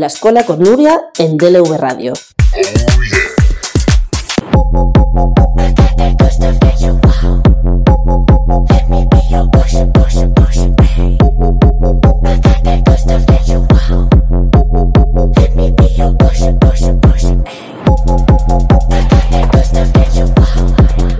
la 0.00 0.06
escuela 0.06 0.44
con 0.44 0.60
Nuria 0.60 1.10
en 1.18 1.36
DLV 1.36 1.76
Radio. 1.76 2.12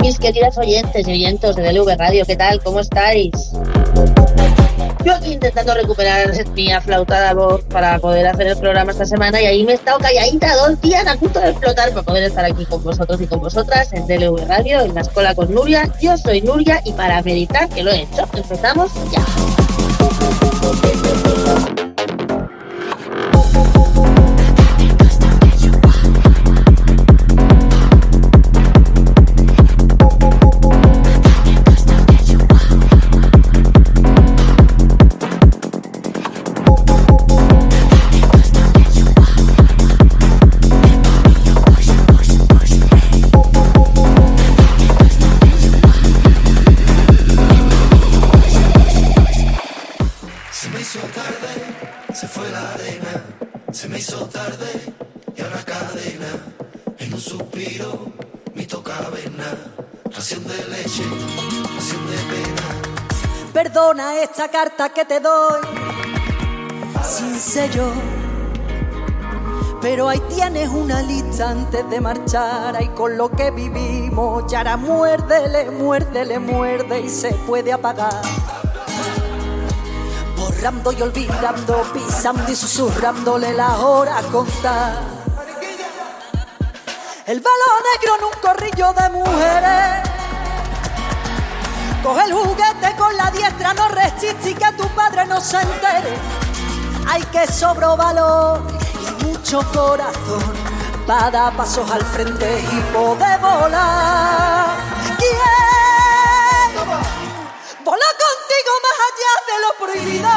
Mis 0.01 0.19
queridas 0.19 0.57
oyentes 0.59 1.09
y 1.09 1.11
oyentes 1.11 1.57
de 1.57 1.63
DLV 1.63 1.97
Radio, 1.99 2.25
¿qué 2.27 2.37
tal? 2.37 2.63
¿Cómo 2.63 2.81
estáis? 2.81 3.33
Yo 5.09 5.15
aquí 5.15 5.33
intentando 5.33 5.73
recuperar 5.73 6.31
mi 6.55 6.71
aflautada 6.71 7.33
voz 7.33 7.63
para 7.65 7.99
poder 7.99 8.27
hacer 8.27 8.49
el 8.49 8.59
programa 8.59 8.93
esta 8.93 9.07
semana 9.07 9.41
y 9.41 9.47
ahí 9.47 9.65
me 9.65 9.73
he 9.73 9.77
estado 9.77 9.99
calladita 10.01 10.55
dos 10.57 10.79
días 10.83 11.07
a 11.07 11.17
punto 11.17 11.41
de 11.41 11.49
explotar 11.49 11.89
para 11.93 12.03
poder 12.03 12.25
estar 12.25 12.45
aquí 12.45 12.67
con 12.67 12.85
vosotros 12.85 13.19
y 13.19 13.27
con 13.27 13.41
vosotras 13.41 13.91
en 13.95 14.07
DLV 14.07 14.47
Radio, 14.47 14.83
en 14.83 14.95
la 14.95 15.01
escuela 15.01 15.35
con 15.35 15.55
Nuria. 15.55 15.91
Yo 16.03 16.15
soy 16.19 16.43
Nuria 16.43 16.83
y 16.85 16.93
para 16.93 17.23
meditar, 17.23 17.71
que 17.71 17.83
lo 17.83 17.91
he 17.91 18.03
hecho, 18.03 18.29
empezamos 18.35 18.93
ya. 19.11 19.25
Esta 63.89 64.49
carta 64.49 64.91
que 64.91 65.03
te 65.07 65.19
doy 65.19 65.63
sin 67.03 67.41
sello. 67.41 67.91
Pero 69.81 70.11
ahí 70.11 70.21
tienes 70.29 70.69
una 70.69 71.01
lista 71.01 71.49
antes 71.49 71.89
de 71.89 71.99
marchar, 71.99 72.77
ahí 72.77 72.89
con 72.89 73.17
lo 73.17 73.31
que 73.31 73.51
vivimos, 73.51 74.53
y 74.53 74.57
ahora 74.57 74.77
muérdele, 74.77 75.71
muérdele, 75.71 76.39
muerde 76.39 77.01
y 77.01 77.09
se 77.09 77.33
puede 77.33 77.73
apagar. 77.73 78.21
Borrando 80.37 80.93
y 80.93 81.01
olvidando, 81.01 81.83
pisando 81.95 82.53
y 82.53 82.57
susurrándole 82.57 83.55
la 83.55 83.79
hora 83.79 84.19
a 84.19 84.23
contar. 84.25 84.99
El 87.25 87.41
velo 87.41 87.71
negro 87.95 88.17
en 88.19 88.25
un 88.25 88.41
corrillo 88.43 88.93
de 88.93 89.09
mujeres. 89.09 90.08
Coge 92.03 92.25
el 92.25 92.33
juguete 92.33 92.95
con 92.97 93.17
la 93.17 93.31
diestra, 93.31 93.75
no 93.75 93.89
resiste 93.89 94.51
y 94.51 94.55
que 94.55 94.73
tu 94.73 94.89
padre 94.91 95.27
no 95.27 95.41
se 95.41 95.61
entere. 95.61 96.17
Hay 97.09 97.23
que 97.25 97.47
sobro 97.47 97.97
valor 97.97 98.63
y 99.01 99.25
mucho 99.25 99.61
corazón 99.73 100.55
para 101.07 101.31
dar 101.31 101.57
pasos 101.57 101.91
al 101.91 102.05
frente 102.05 102.65
y 102.73 102.81
poder 102.93 103.41
volar. 103.41 104.67
Quiero 105.19 105.43
volar 107.85 108.15
contigo 108.25 108.73
más 108.85 108.99
allá 109.09 109.33
de 109.49 109.57
lo 109.65 109.71
prohibido. 109.85 110.31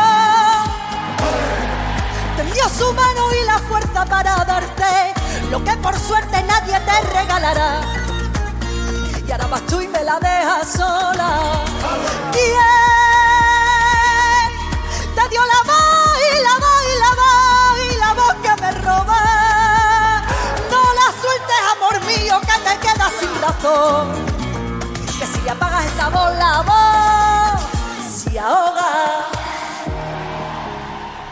Tendió 2.38 2.70
su 2.70 2.92
mano 2.94 3.34
y 3.34 3.46
la 3.46 3.60
fuerza 3.60 4.06
para 4.06 4.46
darte 4.46 5.14
lo 5.52 5.64
que 5.64 5.78
por 5.78 5.98
suerte 6.00 6.42
nadie 6.44 6.80
te 6.80 7.02
regalará 7.20 7.82
y 9.28 9.32
ahora 9.32 9.48
vas 9.48 9.66
tú 9.68 9.82
y 9.82 9.88
me 9.88 10.04
la 10.04 10.20
dejas 10.20 10.72
sola. 10.74 11.64
¿Quién 12.32 12.52
te 15.16 15.30
dio 15.30 15.42
la 15.42 15.62
voz 15.72 16.18
y 16.32 16.44
la 16.44 16.56
voz 16.64 16.84
y 16.92 16.96
la 17.00 17.12
voz 17.22 17.80
y 17.90 17.98
la 17.98 18.14
voz 18.14 18.36
que 18.44 18.54
me 18.62 18.72
roba? 18.82 19.22
No 20.72 20.82
la 21.00 21.08
sueltes, 21.22 21.62
amor 21.76 21.96
mío, 22.06 22.36
que 22.42 22.58
te 22.68 22.74
quedas 22.88 23.12
sin 23.20 23.34
razón. 23.42 24.06
Que 25.20 25.26
si 25.26 25.50
apagas 25.50 25.86
esa 25.86 26.10
voz, 26.10 26.32
la 26.38 26.62
voz 26.62 27.62
se 28.14 28.40
ahoga. 28.40 29.28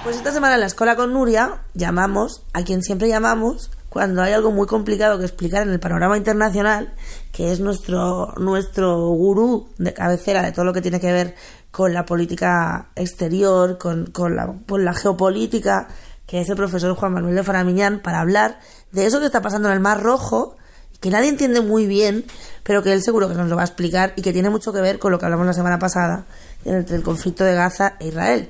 Pues 0.03 0.15
esta 0.15 0.31
semana 0.31 0.55
en 0.55 0.61
la 0.61 0.67
escuela 0.67 0.95
con 0.95 1.13
Nuria 1.13 1.61
llamamos 1.73 2.41
a 2.53 2.63
quien 2.63 2.81
siempre 2.83 3.07
llamamos 3.09 3.69
cuando 3.89 4.21
hay 4.21 4.33
algo 4.33 4.51
muy 4.51 4.67
complicado 4.67 5.17
que 5.17 5.25
explicar 5.25 5.63
en 5.63 5.69
el 5.69 5.79
panorama 5.79 6.17
internacional, 6.17 6.93
que 7.31 7.51
es 7.51 7.59
nuestro, 7.59 8.33
nuestro 8.37 9.09
gurú 9.09 9.69
de 9.77 9.93
cabecera 9.93 10.43
de 10.43 10.51
todo 10.51 10.65
lo 10.65 10.73
que 10.73 10.81
tiene 10.81 10.99
que 10.99 11.11
ver 11.11 11.35
con 11.71 11.93
la 11.93 12.05
política 12.05 12.89
exterior, 12.95 13.77
con, 13.77 14.07
con, 14.07 14.35
la, 14.35 14.53
con 14.67 14.85
la 14.85 14.93
geopolítica, 14.93 15.87
que 16.27 16.41
es 16.41 16.49
el 16.49 16.55
profesor 16.55 16.95
Juan 16.95 17.13
Manuel 17.13 17.35
de 17.35 17.43
Faramiñán, 17.43 18.01
para 18.01 18.19
hablar 18.19 18.59
de 18.91 19.05
eso 19.05 19.19
que 19.19 19.25
está 19.25 19.41
pasando 19.41 19.69
en 19.69 19.73
el 19.73 19.79
Mar 19.79 20.01
Rojo, 20.01 20.55
que 20.99 21.09
nadie 21.09 21.29
entiende 21.29 21.61
muy 21.61 21.87
bien, 21.87 22.25
pero 22.63 22.83
que 22.83 22.93
él 22.93 23.01
seguro 23.01 23.29
que 23.29 23.35
nos 23.35 23.47
lo 23.47 23.55
va 23.55 23.63
a 23.63 23.65
explicar 23.65 24.13
y 24.15 24.21
que 24.21 24.33
tiene 24.33 24.49
mucho 24.49 24.73
que 24.73 24.81
ver 24.81 24.99
con 24.99 25.11
lo 25.11 25.17
que 25.17 25.25
hablamos 25.25 25.47
la 25.47 25.53
semana 25.53 25.79
pasada 25.79 26.25
entre 26.65 26.97
el 26.97 27.03
conflicto 27.03 27.43
de 27.43 27.55
Gaza 27.55 27.95
e 27.99 28.09
Israel. 28.09 28.49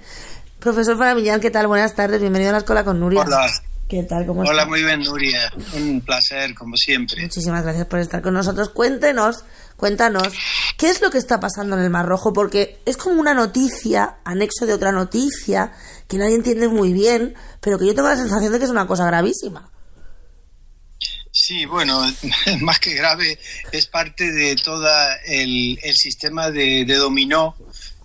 Profesor 0.60 0.98
Faramiñán, 0.98 1.40
¿qué 1.40 1.52
tal? 1.52 1.68
Buenas 1.68 1.96
tardes, 1.96 2.20
bienvenido 2.20 2.50
a 2.50 2.54
la 2.54 2.58
escuela 2.58 2.84
con 2.84 3.00
Nuria. 3.00 3.22
Hola. 3.22 3.48
¿Qué 3.90 4.04
tal? 4.04 4.28
¿Cómo 4.28 4.42
Hola, 4.42 4.68
muy 4.68 4.84
bien, 4.84 5.02
Nuria. 5.02 5.52
Un 5.74 6.02
placer, 6.02 6.54
como 6.54 6.78
siempre. 6.78 7.24
Muchísimas 7.24 7.64
gracias 7.64 7.88
por 7.88 7.98
estar 7.98 8.22
con 8.22 8.36
nosotros. 8.36 8.70
Cuéntenos, 8.70 9.46
cuéntanos, 9.78 10.32
¿qué 10.78 10.92
es 10.92 11.02
lo 11.02 11.10
que 11.10 11.18
está 11.18 11.40
pasando 11.40 11.76
en 11.76 11.82
el 11.82 11.90
Mar 11.90 12.06
Rojo? 12.06 12.32
Porque 12.32 12.78
es 12.86 12.98
como 12.98 13.20
una 13.20 13.34
noticia, 13.34 14.18
anexo 14.24 14.68
de 14.68 14.74
otra 14.74 14.92
noticia, 14.92 15.74
que 16.08 16.18
nadie 16.20 16.36
entiende 16.36 16.68
muy 16.68 16.94
bien, 16.94 17.34
pero 17.62 17.80
que 17.80 17.88
yo 17.88 17.96
tengo 17.96 18.10
la 18.10 18.16
sensación 18.16 18.52
de 18.52 18.60
que 18.60 18.66
es 18.66 18.72
una 18.72 18.86
cosa 18.86 19.08
gravísima. 19.08 19.72
Sí, 21.32 21.66
bueno, 21.66 22.00
más 22.62 22.78
que 22.78 22.94
grave, 22.94 23.40
es 23.72 23.88
parte 23.88 24.32
de 24.32 24.56
todo 24.56 24.88
el, 25.26 25.80
el 25.82 25.96
sistema 25.96 26.52
de, 26.52 26.86
de 26.86 26.96
dominó 26.96 27.56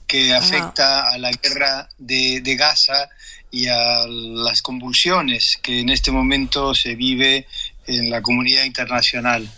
que 0.07 0.35
afecta 0.35 1.11
a 1.11 1.19
la 1.19 1.31
guerra 1.31 1.89
de, 1.99 2.41
de 2.43 2.57
Gaza 2.57 3.11
y 3.55 3.69
a 3.69 4.05
las 4.09 4.63
convulsiones 4.63 5.57
que 5.63 5.79
en 5.79 5.89
este 5.89 6.11
momento 6.11 6.75
se 6.75 6.97
vive 6.97 7.47
en 7.87 8.11
la 8.11 8.21
comunidad 8.21 8.65
internacional. 8.65 9.49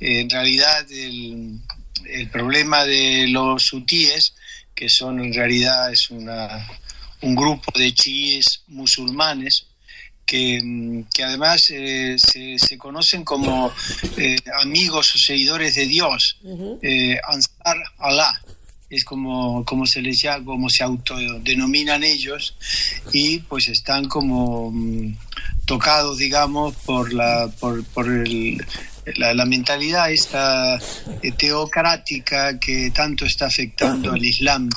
En 0.00 0.28
realidad, 0.28 0.90
el, 0.90 1.60
el 2.04 2.28
problema 2.30 2.84
de 2.84 3.28
los 3.28 3.72
hutíes, 3.72 4.34
que 4.74 4.88
son 4.88 5.20
en 5.20 5.32
realidad 5.32 5.92
es 5.92 6.10
una, 6.10 6.66
un 7.20 7.36
grupo 7.36 7.70
de 7.78 7.94
chiíes 7.94 8.64
musulmanes, 8.66 9.66
que, 10.26 11.04
que, 11.14 11.22
además 11.22 11.70
eh, 11.70 12.16
se, 12.18 12.58
se, 12.58 12.76
conocen 12.76 13.24
como 13.24 13.72
eh, 14.16 14.36
amigos 14.60 15.14
o 15.14 15.18
seguidores 15.18 15.76
de 15.76 15.86
Dios, 15.86 16.40
eh, 16.82 17.20
Ansar 17.28 17.76
Allah, 17.98 18.40
es 18.94 19.04
como, 19.04 19.64
como 19.64 19.86
se 19.86 20.00
les 20.00 20.20
llama, 20.20 20.44
como 20.44 20.68
se 20.68 20.84
autodenominan 20.84 22.04
ellos, 22.04 22.56
y 23.12 23.38
pues 23.40 23.68
están 23.68 24.06
como 24.06 24.68
um, 24.68 25.14
tocados, 25.64 26.18
digamos, 26.18 26.74
por 26.86 27.12
la, 27.12 27.50
por, 27.60 27.84
por 27.84 28.10
el, 28.10 28.64
la, 29.16 29.44
mentalidad 29.44 30.10
esta 30.10 30.78
eh, 31.22 31.32
teocrática 31.32 32.58
que 32.58 32.90
tanto 32.90 33.24
está 33.26 33.46
afectando 33.46 34.12
al 34.12 34.24
Islam 34.24 34.68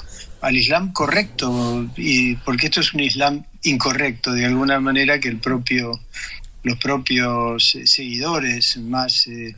al 0.42 0.56
Islam 0.56 0.94
correcto, 0.94 1.90
y 1.96 2.36
porque 2.36 2.68
esto 2.68 2.82
es 2.82 2.94
un 2.94 3.00
Islam 3.02 3.44
incorrecto 3.64 4.32
de 4.32 4.46
alguna 4.46 4.80
manera 4.80 5.20
que 5.20 5.30
el 5.30 5.40
propio, 5.40 6.00
los 6.64 6.78
propios 6.78 7.76
seguidores 7.86 8.78
más, 8.78 9.28
eh, 9.28 9.56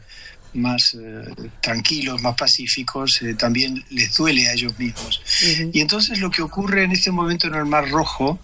más 0.53 0.95
eh, 0.95 1.49
tranquilos, 1.61 2.21
más 2.21 2.35
pacíficos, 2.35 3.21
eh, 3.21 3.35
también 3.35 3.83
les 3.89 4.15
duele 4.15 4.47
a 4.47 4.53
ellos 4.53 4.77
mismos. 4.79 5.21
Uh 5.21 5.45
-huh. 5.45 5.71
Y 5.73 5.81
entonces 5.81 6.19
lo 6.19 6.29
que 6.31 6.41
ocurre 6.41 6.83
en 6.83 6.91
este 6.91 7.11
momento 7.11 7.47
en 7.47 7.55
el 7.55 7.65
Mar 7.65 7.89
Rojo, 7.89 8.39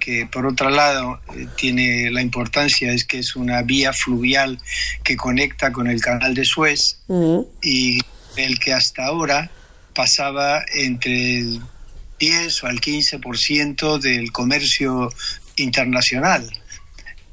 que 0.00 0.26
por 0.26 0.44
otro 0.44 0.70
lado 0.70 1.20
tiene 1.56 2.10
la 2.10 2.20
importancia 2.20 2.92
es 2.92 3.04
que 3.04 3.20
es 3.20 3.36
una 3.36 3.62
vía 3.62 3.92
fluvial 3.92 4.58
que 5.02 5.16
conecta 5.16 5.72
con 5.72 5.86
el 5.86 6.00
canal 6.00 6.34
de 6.34 6.44
Suez 6.44 6.98
uh 7.06 7.14
-huh. 7.14 7.48
y 7.62 8.00
el 8.36 8.58
que 8.58 8.74
hasta 8.74 9.06
ahora 9.06 9.50
pasaba 9.94 10.62
entre 10.74 11.38
el 11.38 11.60
10 12.18 12.64
o 12.64 12.66
al 12.66 12.80
15% 12.80 13.98
del 13.98 14.32
comercio 14.32 15.12
internacional. 15.56 16.48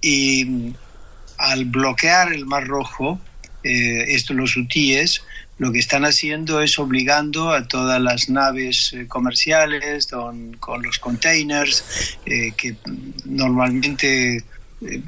Y 0.02 0.74
al 1.38 1.66
bloquear 1.66 2.34
el 2.34 2.46
Mar 2.46 2.68
Rojo, 2.68 3.20
eh, 3.66 4.14
esto 4.14 4.36
los 4.36 4.56
hutíes 4.56 5.24
lo 5.58 5.72
que 5.72 5.80
están 5.80 6.06
haciendo 6.06 6.62
es 6.62 6.78
obligando 6.78 7.52
a 7.52 7.68
todas 7.68 8.00
las 8.00 8.30
naves 8.30 8.94
eh, 8.94 9.08
comerciales 9.08 10.08
con 10.60 10.84
los 10.84 11.00
containers 11.00 12.18
eh, 12.28 12.52
que 12.56 12.76
normalmente 13.26 14.44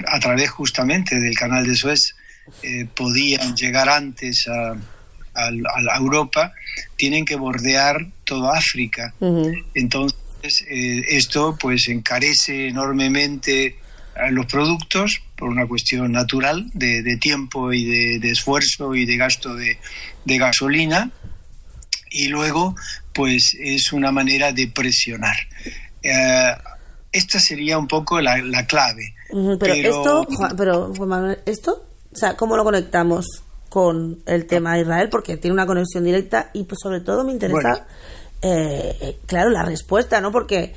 a 0.08 0.20
través 0.20 0.50
justamente 0.50 1.20
del 1.20 1.36
canal 1.36 1.68
de 1.68 1.76
Suez 1.76 2.16
podían 2.96 3.56
llegar 3.56 3.90
antes 3.90 4.48
a, 4.48 4.72
a, 5.36 5.98
Europa, 6.00 6.54
tienen 6.96 7.26
que 7.26 7.36
bordear 7.36 8.08
toda 8.24 8.58
África. 8.58 9.14
Entonces, 9.74 10.64
esto 10.70 11.58
pues 11.60 11.90
encarece 11.90 12.70
enormemente 12.70 13.76
los 14.32 14.46
productos 14.46 15.22
por 15.36 15.50
una 15.50 15.68
cuestión 15.68 16.12
natural 16.12 16.70
de, 16.74 17.18
tiempo 17.18 17.74
y 17.74 18.20
de, 18.20 18.30
esfuerzo 18.30 18.96
y 18.96 19.06
de 19.06 19.18
gasto 19.18 19.56
de, 19.56 19.78
gasolina 20.26 21.12
y 22.10 22.28
luego 22.28 22.76
pues 23.14 23.56
es 23.60 23.92
una 23.94 24.12
manera 24.12 24.52
de 24.52 24.68
presionar. 24.68 25.36
Eh, 26.04 26.54
esta 27.12 27.40
sería 27.40 27.78
un 27.78 27.88
poco 27.88 28.22
la, 28.22 28.66
clave. 28.68 29.14
pero, 29.60 29.74
esto, 29.74 30.28
pero 30.56 30.94
esto, 31.46 31.86
o 32.12 32.16
sea, 32.16 32.36
¿cómo 32.36 32.56
lo 32.58 32.64
conectamos 32.64 33.44
con 33.70 34.20
el 34.26 34.46
tema 34.46 34.76
de 34.76 34.82
Israel? 34.82 35.10
Porque 35.10 35.38
tiene 35.38 35.54
una 35.54 35.66
conexión 35.66 36.04
directa 36.04 36.52
y 36.54 36.64
pues 36.64 36.80
sobre 36.82 37.02
todo 37.02 37.24
me 37.24 37.32
interesa, 37.32 37.88
eh, 38.42 39.18
claro, 39.26 39.50
la 39.50 39.64
respuesta, 39.64 40.22
¿no? 40.22 40.32
Porque 40.32 40.74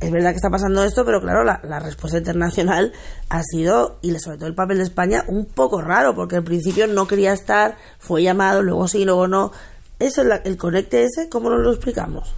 es 0.00 0.10
verdad 0.10 0.30
que 0.30 0.36
está 0.36 0.50
pasando 0.50 0.82
esto, 0.82 1.04
pero 1.04 1.20
claro, 1.20 1.44
la, 1.44 1.78
respuesta 1.78 2.18
internacional 2.18 2.92
ha 3.28 3.42
sido, 3.42 3.98
y 4.00 4.18
sobre 4.18 4.38
todo 4.38 4.48
el 4.48 4.54
papel 4.54 4.78
de 4.78 4.84
España, 4.84 5.24
un 5.28 5.44
poco 5.44 5.82
raro, 5.82 6.14
porque 6.14 6.36
al 6.36 6.44
principio 6.44 6.86
no 6.86 7.06
quería 7.06 7.34
estar, 7.34 7.76
fue 7.98 8.22
llamado, 8.22 8.62
luego 8.62 8.88
sí, 8.88 9.04
luego 9.04 9.28
no. 9.28 9.52
Eso, 9.98 10.22
el 10.22 10.56
conecte 10.56 11.04
ese, 11.04 11.28
¿cómo 11.28 11.50
nos 11.50 11.60
lo 11.60 11.72
explicamos? 11.72 12.34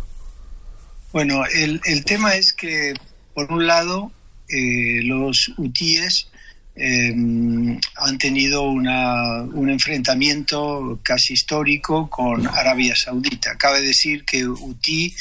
Bueno, 1.12 1.43
el, 1.55 2.05
tema 2.05 2.35
es 2.35 2.53
que, 2.53 2.94
por 3.35 3.53
un 3.53 3.67
lado, 3.67 4.11
eh, 4.49 5.03
los 5.05 5.53
hutíes 5.56 6.31
eh, 6.74 7.12
han 7.96 8.19
tenido 8.19 8.62
un 8.62 9.69
enfrentamiento 9.69 11.00
casi 11.02 11.34
histórico 11.34 12.08
con 12.08 12.46
Arabia 12.46 12.96
Saudita. 12.96 13.56
Cabe 13.56 13.82
decir 13.82 14.24
que 14.24 14.46
UTI 14.46 15.14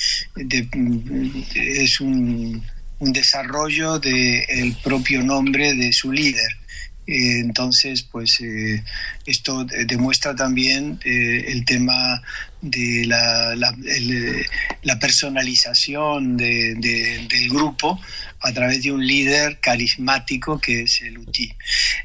es 1.56 2.00
un, 2.00 2.63
desarrollo 3.00 3.98
del 3.98 4.75
propio 4.83 5.24
nombre 5.24 5.74
de 5.74 5.92
su 5.92 6.12
líder. 6.12 6.61
Eh, 7.07 7.39
entonces, 7.39 8.03
pues 8.03 8.39
eh, 8.42 8.83
esto 9.25 9.65
demuestra 9.88 10.36
también 10.36 11.00
eh, 11.03 11.45
el 11.48 11.65
tema 11.65 12.21
de 12.62 13.06
la, 13.07 13.56
la, 13.56 15.00
personalización 15.00 16.38
del 16.38 17.50
grupo 17.50 18.00
a 18.39 18.51
través 18.53 18.83
de 18.83 18.92
un 18.92 19.06
líder 19.06 19.59
carismático 19.59 20.59
que 20.59 20.83
es 20.83 21.01
el 21.01 21.18
UTI. 21.18 21.56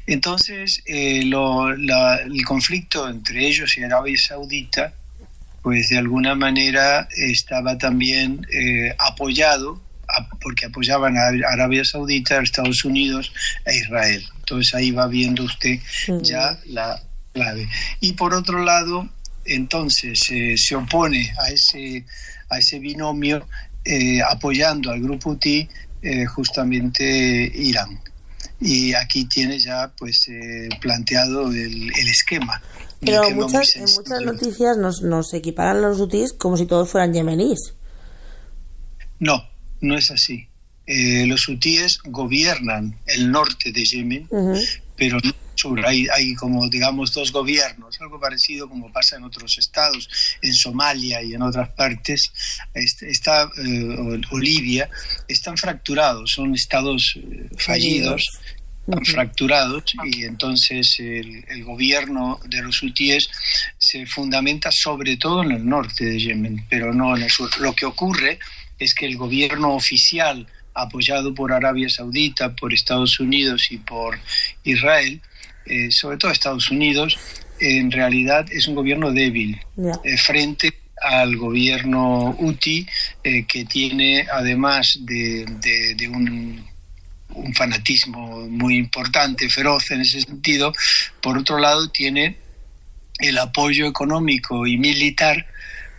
Entonces, 0.07 0.81
el 0.85 1.31
conflicto 2.43 3.07
entre 3.07 3.47
ellos 3.47 3.77
y 3.77 3.83
Arabia 3.83 4.17
Saudita, 4.17 4.93
pues 5.61 5.89
de 5.89 5.99
alguna 5.99 6.33
manera 6.33 7.07
estaba 7.15 7.77
también 7.77 8.47
apoyado 8.97 9.86
porque 10.41 10.65
apoyaban 10.65 11.17
a 11.17 11.27
Arabia 11.51 11.83
Saudita, 11.83 12.39
a 12.39 12.43
Estados 12.43 12.83
Unidos 12.85 13.31
e 13.65 13.77
Israel. 13.77 14.23
Entonces 14.39 14.73
ahí 14.73 14.91
va 14.91 15.07
viendo 15.07 15.43
usted 15.43 15.79
ya 16.21 16.57
la 16.65 17.01
clave. 17.33 17.67
Y 17.99 18.13
por 18.13 18.33
otro 18.33 18.63
lado, 18.63 19.07
entonces 19.45 20.19
eh, 20.31 20.55
se 20.57 20.75
opone 20.75 21.33
a 21.39 21.49
ese, 21.49 22.05
a 22.49 22.59
ese 22.59 22.79
binomio 22.79 23.47
eh, 23.83 24.21
apoyando 24.21 24.91
al 24.91 25.01
grupo 25.01 25.31
UTI 25.31 25.69
eh, 26.01 26.25
justamente 26.25 27.03
Irán. 27.55 28.01
Y 28.59 28.93
aquí 28.93 29.25
tiene 29.25 29.59
ya 29.59 29.91
pues 29.97 30.27
planteado 30.81 31.51
el, 31.51 31.91
esquema. 32.09 32.59
Pero 32.99 33.29
muchas, 33.29 33.75
en 33.75 33.83
muchas 33.83 34.21
noticias 34.23 34.77
nos, 34.77 35.03
nos 35.03 35.31
equiparan 35.35 35.81
los 35.81 35.99
UTIs 35.99 36.33
como 36.33 36.57
si 36.57 36.65
todos 36.65 36.89
fueran 36.89 37.13
yemeníes. 37.13 37.75
No, 39.19 39.43
no 39.81 39.97
es 39.97 40.11
así. 40.11 40.47
Eh, 40.85 41.25
los 41.27 41.47
hutíes 41.47 41.99
gobiernan 42.03 42.97
el 43.05 43.31
norte 43.31 43.71
de 43.71 43.83
Yemen, 43.83 44.27
pero 44.95 45.19
no 45.23 45.33
sur. 45.57 45.85
Hay, 45.85 46.07
hay 46.13 46.35
como, 46.35 46.69
digamos, 46.69 47.13
dos 47.13 47.31
gobiernos, 47.31 47.99
algo 47.99 48.19
parecido 48.19 48.69
como 48.69 48.91
pasa 48.91 49.17
en 49.17 49.23
otros 49.23 49.57
estados, 49.57 50.09
en 50.41 50.53
Somalia 50.53 51.21
y 51.21 51.33
en 51.33 51.41
otras 51.41 51.69
partes, 51.69 52.31
está, 52.73 53.49
eh, 53.57 54.21
o 54.31 54.37
Libia, 54.37 54.89
están 55.27 55.57
fracturados, 55.57 56.31
son 56.31 56.53
estados 56.53 57.17
eh, 57.17 57.49
fallidos. 57.57 58.29
Están 58.87 59.03
fracturados 59.03 59.83
y 60.05 60.23
entonces 60.23 60.97
el, 60.99 61.43
el, 61.49 61.65
gobierno 61.65 62.39
de 62.45 62.61
los 62.61 62.81
hutíes 62.81 63.29
se 63.77 64.05
fundamenta 64.05 64.71
sobre 64.71 65.17
todo 65.17 65.43
en 65.43 65.51
el 65.51 65.67
norte 65.67 66.05
de 66.05 66.17
Yemen, 66.17 66.65
pero 66.69 66.93
no 66.93 67.17
en 67.17 67.23
el 67.23 67.29
sur. 67.29 67.49
Lo 67.59 67.75
que 67.75 67.85
ocurre 67.85 68.39
es 68.79 68.93
que 68.93 69.05
el 69.05 69.17
gobierno 69.17 69.73
oficial, 69.73 70.47
apoyado 70.73 71.33
por 71.33 71.51
Arabia 71.51 71.89
Saudita, 71.89 72.55
por 72.55 72.73
Estados 72.73 73.19
Unidos 73.19 73.71
y 73.71 73.77
por 73.77 74.19
Israel, 74.63 75.21
eh, 75.65 75.91
sobre 75.91 76.17
todo 76.17 76.31
Estados 76.31 76.69
Unidos, 76.69 77.17
en 77.59 77.91
realidad 77.91 78.45
es 78.51 78.67
un 78.67 78.75
gobierno 78.75 79.11
débil 79.11 79.59
eh, 80.03 80.17
frente 80.17 80.73
al 81.01 81.35
gobierno 81.35 82.35
UTI, 82.39 82.87
eh, 83.23 83.45
que 83.45 83.65
tiene 83.65 84.27
además 84.31 84.99
de, 85.01 85.45
un, 86.11 86.65
un, 87.29 87.53
fanatismo 87.53 88.47
muy 88.47 88.77
importante, 88.77 89.49
feroz 89.49 89.91
en 89.91 90.01
ese 90.01 90.21
sentido, 90.21 90.73
por 91.21 91.37
otro 91.37 91.59
lado 91.59 91.89
tiene 91.89 92.37
el 93.19 93.37
apoyo 93.37 93.87
económico 93.87 94.65
y 94.65 94.77
militar 94.77 95.45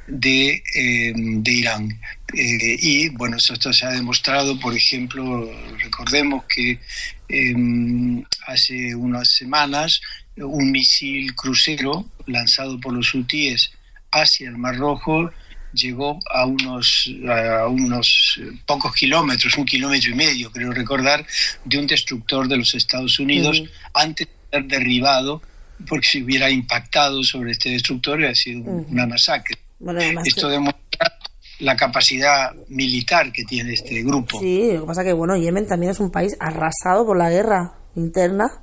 de, 0.09 0.62
eh, 0.75 1.12
de 1.15 1.53
Irán. 1.53 2.00
Eh, 2.35 2.77
y 2.81 3.09
bueno, 3.11 3.37
esto 3.37 3.73
se 3.73 3.87
ha 3.87 3.91
demostrado, 3.91 4.59
por 4.59 4.75
ejemplo, 4.75 5.50
recordemos 5.79 6.45
que 6.45 6.79
em, 7.29 8.25
hace 8.47 8.95
unas 8.95 9.29
semanas 9.29 10.00
un 10.37 10.71
misil 10.71 11.35
crucero 11.35 12.07
lanzado 12.27 12.79
por 12.81 12.93
los 12.93 13.12
hutíes 13.15 13.73
hacia 14.11 14.49
el 14.49 14.57
Mar 14.57 14.77
Rojo 14.77 15.31
llegó 15.73 16.19
a 16.33 16.47
unos, 16.47 17.11
a 17.29 17.67
unos 17.67 18.41
pocos 18.65 18.95
kilómetros, 18.95 19.57
un 19.59 19.67
kilómetro 19.67 20.11
y 20.11 20.15
medio, 20.15 20.50
creo 20.50 20.73
recordar, 20.73 21.27
de 21.65 21.79
un 21.79 21.87
destructor 21.87 22.49
de 22.49 22.57
los 22.57 22.75
Estados 22.75 23.19
Unidos 23.19 23.62
antes 23.93 24.27
de 24.27 24.59
ser 24.59 24.65
derribado, 24.67 25.43
porque 25.87 26.07
si 26.07 26.23
hubiera 26.23 26.50
impactado 26.50 27.23
sobre 27.23 27.53
este 27.53 27.71
destructor, 27.71 28.17
hubiera 28.17 28.35
sido 28.35 28.62
una 28.62 29.07
masacre. 29.07 29.59
Esto 30.25 30.49
demuestra 30.49 31.19
la 31.61 31.77
capacidad 31.77 32.55
militar 32.69 33.33
que 33.33 33.45
tiene 33.45 33.75
este 33.75 34.03
grupo. 34.03 34.39
Sí, 34.39 34.73
lo 34.73 34.83
que 34.83 34.87
pasa 34.87 35.05
que 35.05 35.13
bueno, 35.13 35.37
Yemen 35.37 35.67
también 35.67 35.93
es 35.93 36.01
un 36.01 36.11
país 36.11 36.37
arrasado 36.41 37.05
por 37.07 37.17
la 37.17 37.31
guerra 37.31 37.75
interna. 37.95 38.63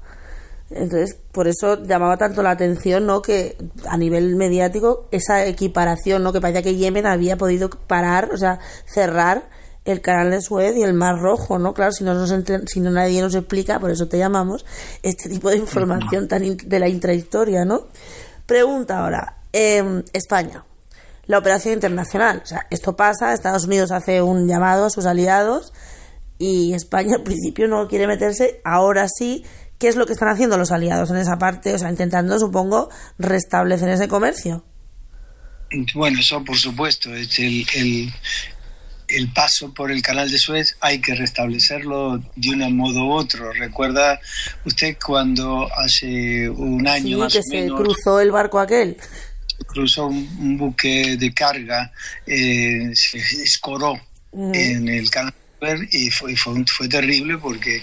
Entonces, 0.69 1.17
por 1.31 1.47
eso 1.47 1.83
llamaba 1.83 2.17
tanto 2.17 2.41
la 2.41 2.51
atención, 2.51 3.05
¿no? 3.05 3.21
Que 3.21 3.55
a 3.87 3.97
nivel 3.97 4.35
mediático, 4.35 5.07
esa 5.11 5.45
equiparación, 5.45 6.23
¿no? 6.23 6.33
Que 6.33 6.41
parecía 6.41 6.63
que 6.63 6.75
Yemen 6.75 7.05
había 7.05 7.37
podido 7.37 7.69
parar, 7.69 8.31
o 8.33 8.37
sea, 8.37 8.59
cerrar 8.85 9.47
el 9.83 10.01
canal 10.01 10.31
de 10.31 10.41
Suez 10.41 10.75
y 10.75 10.81
el 10.81 10.93
Mar 10.93 11.19
Rojo, 11.19 11.59
¿no? 11.59 11.73
Claro, 11.73 11.91
si 11.91 12.03
no, 12.03 12.15
nos 12.15 12.33
si 12.65 12.79
no 12.79 12.89
nadie 12.89 13.21
nos 13.21 13.35
explica, 13.35 13.79
por 13.79 13.91
eso 13.91 14.07
te 14.07 14.17
llamamos, 14.17 14.65
este 15.03 15.29
tipo 15.29 15.51
de 15.51 15.57
información 15.57 16.27
tan 16.27 16.57
de 16.57 16.79
la 16.79 16.89
intrahistoria, 16.89 17.63
¿no? 17.63 17.83
Pregunta 18.47 18.99
ahora, 18.99 19.37
eh, 19.53 20.03
España 20.13 20.63
la 21.27 21.37
operación 21.37 21.73
internacional. 21.73 22.41
O 22.43 22.47
sea, 22.47 22.67
esto 22.69 22.95
pasa, 22.95 23.33
Estados 23.33 23.65
Unidos 23.65 23.91
hace 23.91 24.21
un 24.21 24.47
llamado 24.47 24.85
a 24.85 24.89
sus 24.89 25.05
aliados 25.05 25.73
y 26.37 26.73
España 26.73 27.15
al 27.15 27.23
principio 27.23 27.67
no 27.67 27.87
quiere 27.87 28.07
meterse, 28.07 28.61
ahora 28.63 29.07
sí. 29.07 29.43
¿Qué 29.79 29.89
es 29.89 29.97
lo 29.97 30.05
que 30.05 30.13
están 30.13 30.29
haciendo 30.29 30.57
los 30.57 30.71
aliados 30.71 31.09
en 31.09 31.17
esa 31.17 31.37
parte? 31.37 31.73
O 31.73 31.77
sea, 31.77 31.89
intentando, 31.89 32.39
supongo, 32.39 32.89
restablecer 33.19 33.89
ese 33.89 34.07
comercio. 34.07 34.63
Bueno, 35.93 36.19
eso 36.19 36.41
por 36.45 36.55
supuesto, 36.55 37.13
es 37.13 37.37
el, 37.39 37.65
el, 37.75 38.13
el 39.09 39.33
paso 39.33 39.73
por 39.73 39.91
el 39.91 40.01
canal 40.01 40.31
de 40.31 40.37
Suez 40.37 40.77
hay 40.79 40.99
que 40.99 41.15
restablecerlo 41.15 42.21
de 42.35 42.49
un 42.51 42.77
modo 42.77 43.05
u 43.05 43.11
otro. 43.11 43.51
Recuerda 43.51 44.19
usted 44.65 44.97
cuando 45.03 45.67
hace 45.77 46.49
un 46.49 46.87
año 46.87 47.19
más 47.19 47.33
que 47.33 47.41
se 47.43 47.67
cruzó 47.67 48.19
el 48.19 48.31
barco 48.31 48.59
aquel 48.59 48.97
cruzó 49.75 50.07
un, 50.07 50.57
buque 50.57 51.17
de 51.17 51.33
carga, 51.33 51.91
eh, 52.25 52.91
se 52.93 53.17
escoró 53.43 53.99
en 54.31 54.87
el 54.87 55.09
canal 55.09 55.33
y 55.91 56.09
fue, 56.11 56.35
fue, 56.35 56.87
terrible 56.87 57.37
porque 57.37 57.81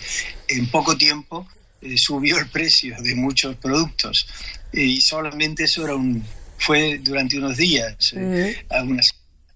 en 0.48 0.70
poco 0.70 0.96
tiempo 0.96 1.46
eh, 1.82 1.96
subió 1.98 2.38
el 2.38 2.48
precio 2.48 2.96
de 3.02 3.14
muchos 3.14 3.56
productos. 3.56 4.26
Y 4.72 5.02
solamente 5.02 5.64
eso 5.64 5.84
era 5.84 5.94
un, 5.94 6.24
fue 6.56 6.98
durante 7.02 7.36
unos 7.36 7.58
días, 7.58 8.14
eh, 8.16 8.64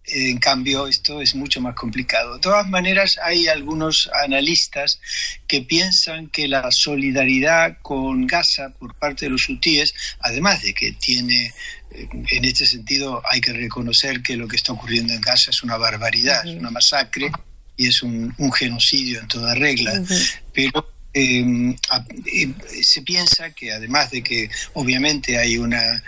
en 0.09 0.39
cambio, 0.39 0.87
esto 0.87 1.21
es 1.21 1.35
mucho 1.35 1.61
más 1.61 1.75
complicado. 1.75 2.35
De 2.35 2.41
todas 2.41 2.69
maneras, 2.69 3.19
hay 3.23 3.49
algunos 3.49 4.09
analistas 4.23 5.01
que 5.47 5.63
piensan 5.63 6.29
que 6.29 6.49
la 6.49 6.71
solidaridad 6.71 7.79
con 7.83 8.27
Gaza 8.27 8.71
por 8.71 8.95
parte 8.95 9.27
de 9.27 9.31
los 9.31 9.49
hutíes, 9.49 9.95
además 10.21 10.63
de 10.63 10.75
que 10.75 10.93
tiene, 10.93 11.53
eh, 11.91 12.09
en 12.31 12.45
este 12.45 12.67
sentido, 12.67 13.23
hay 13.29 13.41
que 13.41 13.53
reconocer 13.53 14.23
que 14.23 14.37
lo 14.37 14.47
que 14.47 14.57
está 14.57 14.73
ocurriendo 14.73 15.13
en 15.13 15.21
Gaza 15.21 15.51
es 15.51 15.63
una 15.63 15.77
barbaridad, 15.77 16.47
es 16.47 16.55
una 16.55 16.71
masacre 16.71 17.31
y 17.77 17.89
es 17.89 18.03
un, 18.03 18.35
genocidio 18.53 19.21
en 19.21 19.29
toda 19.29 19.55
regla. 19.55 20.03
Pero 20.53 20.89
em, 21.13 21.73
eh, 21.73 22.55
se 22.83 23.03
piensa 23.03 23.51
que 23.51 23.73
además 23.73 24.11
de 24.11 24.23
que 24.23 24.51
obviamente 24.75 25.39
hay 25.39 25.59
una 25.59 26.03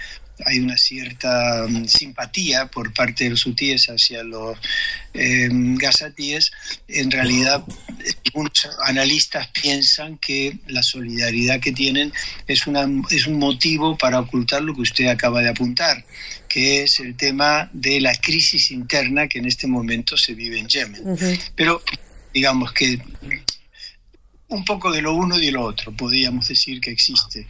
hay 0.44 0.58
una 0.58 0.76
cierta 0.76 1.66
mm, 1.68 1.86
simpatía 1.86 2.66
por 2.66 2.92
parte 2.92 3.24
de 3.24 3.30
los 3.30 3.46
hutíes 3.46 3.86
hacia 3.86 4.22
los 4.22 4.58
eh, 5.14 5.48
gazatíes, 5.50 6.50
en 6.86 7.10
realidad 7.10 7.64
muchos 8.34 8.70
analistas 8.84 9.48
piensan 9.48 10.18
que 10.18 10.58
la 10.66 10.82
solidaridad 10.82 11.60
que 11.60 11.72
tienen 11.72 12.12
es, 12.46 12.66
una, 12.66 12.86
es 13.10 13.26
un 13.26 13.38
motivo 13.38 13.96
para 13.96 14.20
ocultar 14.20 14.62
lo 14.62 14.74
que 14.74 14.82
usted 14.82 15.06
acaba 15.06 15.40
de 15.40 15.48
apuntar, 15.48 16.04
que 16.48 16.82
es 16.82 17.00
el 17.00 17.16
tema 17.16 17.68
de 17.72 18.00
la 18.00 18.14
crisis 18.14 18.70
interna 18.70 19.28
que 19.28 19.38
en 19.38 19.46
este 19.46 19.66
momento 19.66 20.16
se 20.16 20.34
vive 20.34 20.58
en 20.58 20.68
Yemen. 20.68 21.18
Pero 21.54 21.82
digamos 22.32 22.72
que 22.72 22.98
un 24.48 24.64
poco 24.64 24.90
de 24.90 25.02
lo 25.02 25.14
uno 25.14 25.36
y 25.36 25.46
de 25.46 25.52
lo 25.52 25.62
otro, 25.62 25.92
podríamos 25.92 26.48
decir 26.48 26.80
que 26.80 26.90
existe. 26.90 27.46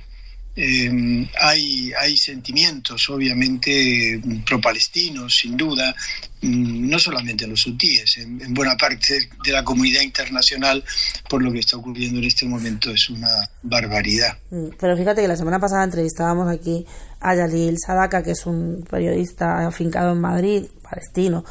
Eh, 0.57 1.29
hay, 1.41 1.93
hay 1.93 2.17
sentimientos, 2.17 3.09
obviamente, 3.11 4.21
pro-palestinos, 4.45 5.37
sin 5.37 5.57
duda, 5.57 5.95
no 6.43 6.99
solamente 6.99 7.47
los 7.47 7.67
hutíes, 7.67 8.19
en, 8.19 8.55
buena 8.55 8.77
parte 8.77 9.29
de 9.45 9.53
la 9.53 9.65
comunidad 9.65 10.03
internacional, 10.03 10.85
por 11.29 11.43
lo 11.43 11.53
que 11.53 11.61
está 11.61 11.77
ocurriendo 11.77 12.19
en 12.19 12.25
este 12.25 12.47
momento, 12.47 12.91
es 12.91 13.11
una 13.11 13.29
barbaridad. 13.63 14.39
Mm, 14.51 14.69
pero 14.79 14.97
fíjate 14.97 15.23
que 15.23 15.29
la 15.29 15.37
semana 15.37 15.59
pasada 15.59 15.85
entrevistábamos 15.85 16.49
aquí 16.49 16.87
a 17.21 17.35
Yalil 17.35 17.77
Sadaka, 17.79 18.23
que 18.23 18.33
es 18.33 18.47
un 18.47 18.85
periodista 18.89 19.67
afincado 19.67 20.13
en 20.13 20.21
Madrid, 20.21 20.65
palestino, 20.83 21.45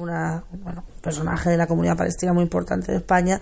una, 0.00 0.44
bueno, 0.52 0.84
un 0.94 1.00
personaje 1.00 1.50
de 1.50 1.56
la 1.56 1.66
comunidad 1.66 1.96
palestina 1.96 2.32
muy 2.32 2.42
importante 2.42 2.92
de 2.92 2.98
España, 2.98 3.40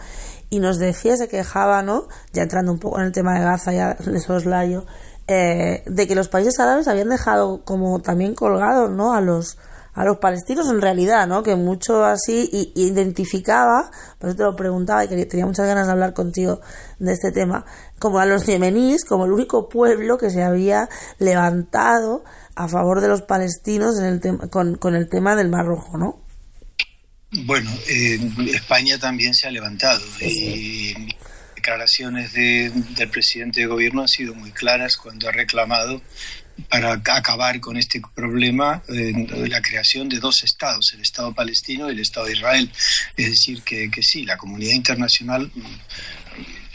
y 0.50 0.58
nos 0.58 0.78
decía, 0.78 1.16
se 1.16 1.28
quejaba, 1.28 1.82
¿no? 1.82 2.08
Ya 2.32 2.42
entrando 2.42 2.72
un 2.72 2.78
poco 2.78 2.98
en 2.98 3.06
el 3.06 3.12
tema 3.12 3.34
de 3.34 3.44
Gaza, 3.44 3.72
ya 3.72 3.94
de 4.04 4.20
soslayo, 4.20 4.84
eh, 5.30 5.82
de 5.84 6.08
que 6.08 6.14
los 6.14 6.28
países 6.28 6.58
árabes 6.58 6.88
habían 6.88 7.10
dejado 7.10 7.62
como 7.62 8.00
también 8.00 8.34
colgados 8.34 8.90
¿no? 8.90 9.12
a 9.12 9.20
los 9.20 9.58
a 9.98 10.04
los 10.04 10.18
palestinos 10.18 10.70
en 10.70 10.80
realidad, 10.80 11.26
¿no? 11.26 11.42
Que 11.42 11.56
mucho 11.56 12.04
así 12.04 12.48
identificaba, 12.76 13.90
por 14.20 14.30
eso 14.30 14.36
te 14.36 14.44
lo 14.44 14.54
preguntaba 14.54 15.04
y 15.04 15.08
que 15.08 15.26
tenía 15.26 15.44
muchas 15.44 15.66
ganas 15.66 15.86
de 15.86 15.92
hablar 15.92 16.14
contigo 16.14 16.60
de 17.00 17.12
este 17.12 17.32
tema, 17.32 17.66
como 17.98 18.20
a 18.20 18.24
los 18.24 18.46
yemeníes, 18.46 19.04
como 19.04 19.24
el 19.24 19.32
único 19.32 19.68
pueblo 19.68 20.16
que 20.16 20.30
se 20.30 20.44
había 20.44 20.88
levantado 21.18 22.22
a 22.54 22.68
favor 22.68 23.00
de 23.00 23.08
los 23.08 23.22
palestinos 23.22 23.98
en 23.98 24.04
el 24.04 24.48
con, 24.50 24.76
con 24.76 24.94
el 24.94 25.08
tema 25.08 25.34
del 25.34 25.48
Mar 25.48 25.66
Rojo, 25.66 25.98
¿no? 25.98 26.22
Bueno, 27.44 27.68
España 28.54 28.98
también 28.98 29.34
se 29.34 29.48
ha 29.48 29.50
levantado 29.50 30.00
y 30.20 30.94
declaraciones 31.56 32.32
del 32.32 33.10
presidente 33.10 33.60
de 33.62 33.66
gobierno 33.66 34.02
han 34.02 34.08
sido 34.08 34.32
muy 34.32 34.52
claras 34.52 34.96
cuando 34.96 35.28
ha 35.28 35.32
reclamado 35.32 36.00
para 36.68 36.92
acabar 36.92 37.60
con 37.60 37.76
este 37.76 38.00
problema 38.14 38.82
eh, 38.88 39.12
la 39.48 39.62
creación 39.62 40.08
de 40.08 40.18
dos 40.18 40.42
estados, 40.42 40.92
el 40.92 41.00
Estado 41.00 41.32
palestino 41.34 41.88
y 41.88 41.92
el 41.92 42.00
Estado 42.00 42.26
de 42.26 42.32
Israel. 42.32 42.70
Es 43.16 43.30
decir, 43.30 43.62
que, 43.62 43.90
que 43.90 44.02
sí, 44.02 44.24
la 44.24 44.36
comunidad 44.36 44.74
internacional 44.74 45.50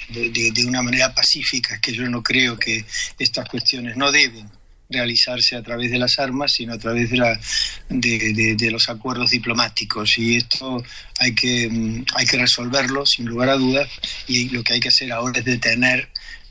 de, 0.09 0.51
de, 0.51 0.65
una 0.65 0.81
manera 0.81 1.13
pacífica, 1.13 1.79
que 1.79 1.93
yo 1.93 2.07
no 2.09 2.21
creo 2.21 2.57
que 2.57 2.85
estas 3.17 3.47
cuestiones 3.49 3.97
no 3.97 4.11
deben 4.11 4.49
realizarse 4.89 5.55
a 5.55 5.63
través 5.63 5.91
de 5.91 5.97
las 5.97 6.19
armas, 6.19 6.53
sino 6.53 6.73
a 6.73 6.77
través 6.77 7.09
de, 7.09 7.17
la, 7.17 7.39
de, 7.89 8.71
los 8.71 8.89
acuerdos 8.89 9.31
diplomáticos. 9.31 10.17
Y 10.17 10.37
esto 10.37 10.83
hay 11.19 11.33
que, 11.33 12.03
hay 12.15 12.25
que 12.25 12.37
resolverlo, 12.37 13.05
sin 13.05 13.25
lugar 13.25 13.49
a 13.49 13.55
dudas, 13.55 13.89
y 14.27 14.49
lo 14.49 14.63
que 14.63 14.73
hay 14.73 14.79
que 14.79 14.89
hacer 14.89 15.11
ahora 15.11 15.39
es 15.39 15.45
detener 15.45 16.09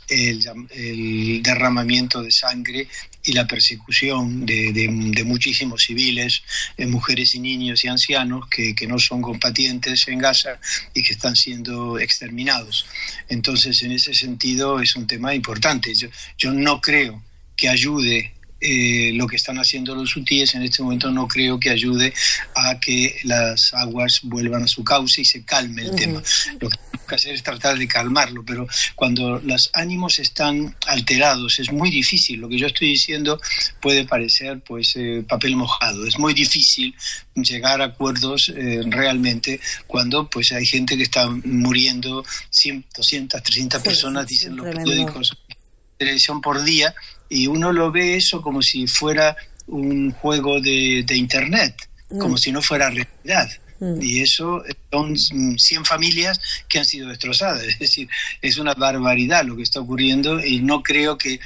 el, 0.09 1.43
derramamiento 1.43 2.23
de 2.23 2.31
sangre 2.31 2.89
y 3.25 3.33
la 3.33 3.47
persecución 3.47 4.45
de, 4.45 5.25
muchísimos 5.25 5.83
civiles, 5.83 6.43
eh, 6.77 6.87
mujeres 6.87 7.35
y 7.35 7.41
niños 7.41 7.85
y 7.85 7.89
ancianos 7.89 8.49
que, 8.49 8.75
no 8.87 8.99
son 8.99 9.23
combatientes 9.23 10.09
en 10.09 10.19
Gaza 10.19 10.59
y 10.93 11.03
que 11.03 11.13
están 11.13 11.37
siendo 11.37 11.99
exterminados. 11.99 12.87
Entonces, 13.29 13.83
en 13.83 13.93
ese 13.93 14.13
sentido, 14.13 14.81
es 14.81 14.97
un 14.97 15.07
tema 15.07 15.35
importante. 15.35 15.93
Yo 16.37 16.53
no 16.53 16.81
creo 16.81 17.23
que 17.57 17.69
ayude 17.69 18.33
eh, 18.63 19.13
lo 19.15 19.27
que 19.27 19.37
están 19.37 19.59
haciendo 19.59 19.95
los 19.95 20.17
hutíes 20.17 20.55
en 20.55 20.63
este 20.63 20.83
momento 20.83 21.11
no 21.11 21.27
creo 21.27 21.59
que 21.59 21.71
ayude 21.71 22.15
a 22.55 22.79
que 22.79 23.17
las 23.25 23.75
aguas 23.75 24.21
vuelvan 24.23 24.63
a 24.63 24.69
su 24.69 24.85
cauce 24.85 25.23
y 25.23 25.25
se 25.25 25.45
calme 25.45 25.83
el 25.83 25.97
tema. 25.97 26.23
Lo 26.61 26.71
que 26.71 26.77
tenemos 26.77 27.07
que 27.09 27.15
hacer 27.15 27.35
es 27.35 27.43
tratar 27.43 27.77
de 27.77 27.89
calmarlo, 27.89 28.45
pero 28.45 28.67
cuando 28.95 29.41
los 29.41 29.71
ánimos 29.73 30.19
están 30.19 30.77
alterados 30.87 31.59
es 31.59 31.73
muy 31.73 31.91
difícil. 31.91 32.41
Lo 32.41 32.49
que 32.49 32.59
yo 32.59 32.69
estoy 32.69 32.89
diciendo 32.91 33.41
puede 33.81 34.05
parecer 34.05 34.61
pues 34.61 34.95
eh, 34.97 35.25
papel 35.29 35.57
mojado. 35.57 36.07
Es 36.07 36.19
muy 36.19 36.33
difícil 36.33 36.95
llegar 37.35 37.81
a 37.81 37.87
acuerdos 37.87 38.53
eh, 38.55 38.81
realmente 38.87 39.61
cuando 39.87 40.31
pues 40.31 40.53
hay 40.53 40.67
gente 40.67 40.97
que 40.97 41.03
está 41.03 41.29
muriendo 41.29 42.25
100, 42.51 42.87
200, 42.95 43.43
300 43.43 43.83
personas, 43.83 44.27
dicen 44.27 44.57
los 44.57 44.67
periódicos 44.67 45.37
televisión 46.03 46.41
por 46.41 46.63
día 46.65 46.95
y 47.33 47.47
uno 47.47 47.73
lo 47.73 47.91
ve 47.91 48.17
eso 48.17 48.43
como 48.43 48.61
si 48.61 48.87
fuera 48.87 49.37
un 49.67 50.13
juego 50.13 50.61
de, 50.61 51.05
internet, 51.15 51.75
como 52.09 52.35
mm. 52.35 52.39
si 52.39 52.53
no 52.53 52.61
fuera 52.61 52.91
realidad. 52.91 53.49
Mm. 53.81 54.03
Y 54.03 54.21
eso 54.21 54.63
son 54.91 55.17
100 55.17 55.85
familias 55.85 56.41
que 56.69 56.79
han 56.79 56.85
sido 56.85 57.09
destrozadas. 57.09 57.63
Es 57.67 57.79
decir, 57.79 58.09
es 58.43 58.59
una 58.59 58.75
barbaridad 58.75 59.45
lo 59.45 59.57
que 59.57 59.63
está 59.63 59.81
ocurriendo 59.81 60.45
y 60.45 60.61
no 60.61 60.83
creo 60.83 61.17
que 61.17 61.41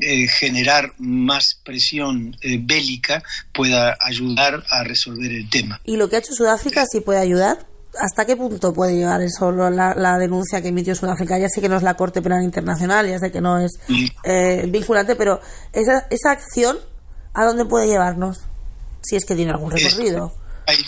eh, 0.00 0.26
generar 0.28 0.92
más 0.98 1.60
presión 1.64 2.36
eh, 2.40 2.58
bélica 2.60 3.22
pueda 3.52 3.96
ayudar 4.00 4.64
a 4.70 4.84
resolver 4.84 5.32
el 5.32 5.50
tema. 5.50 5.80
¿Y 5.84 5.96
lo 5.96 6.08
que 6.08 6.16
ha 6.16 6.18
hecho 6.20 6.32
Sudáfrica 6.34 6.84
sí 6.90 7.00
puede 7.00 7.18
ayudar? 7.18 7.66
¿Hasta 7.98 8.24
qué 8.24 8.36
punto 8.36 8.72
puede 8.72 8.96
llegar 8.96 9.20
eso, 9.20 9.52
la, 9.52 10.18
denuncia 10.18 10.62
que 10.62 10.68
emitió 10.68 10.94
Sudáfrica? 10.94 11.38
Ya 11.38 11.48
sé 11.48 11.60
que 11.60 11.68
no 11.68 11.76
es 11.76 11.82
la 11.82 11.94
Corte 11.94 12.22
Penal 12.22 12.42
Internacional, 12.42 13.06
ya 13.06 13.18
sé 13.18 13.30
que 13.30 13.40
no 13.40 13.58
es 13.58 13.72
eh, 14.24 14.66
vinculante, 14.68 15.14
pero 15.14 15.40
esa, 15.72 16.06
esa 16.10 16.30
acción, 16.30 16.78
¿a 17.34 17.44
dónde 17.44 17.64
puede 17.64 17.86
llevarnos? 17.88 18.40
Si 19.02 19.16
es 19.16 19.24
que 19.24 19.34
tiene 19.34 19.50
algún 19.50 19.70
recorrido 19.70 20.32
hay, 20.66 20.78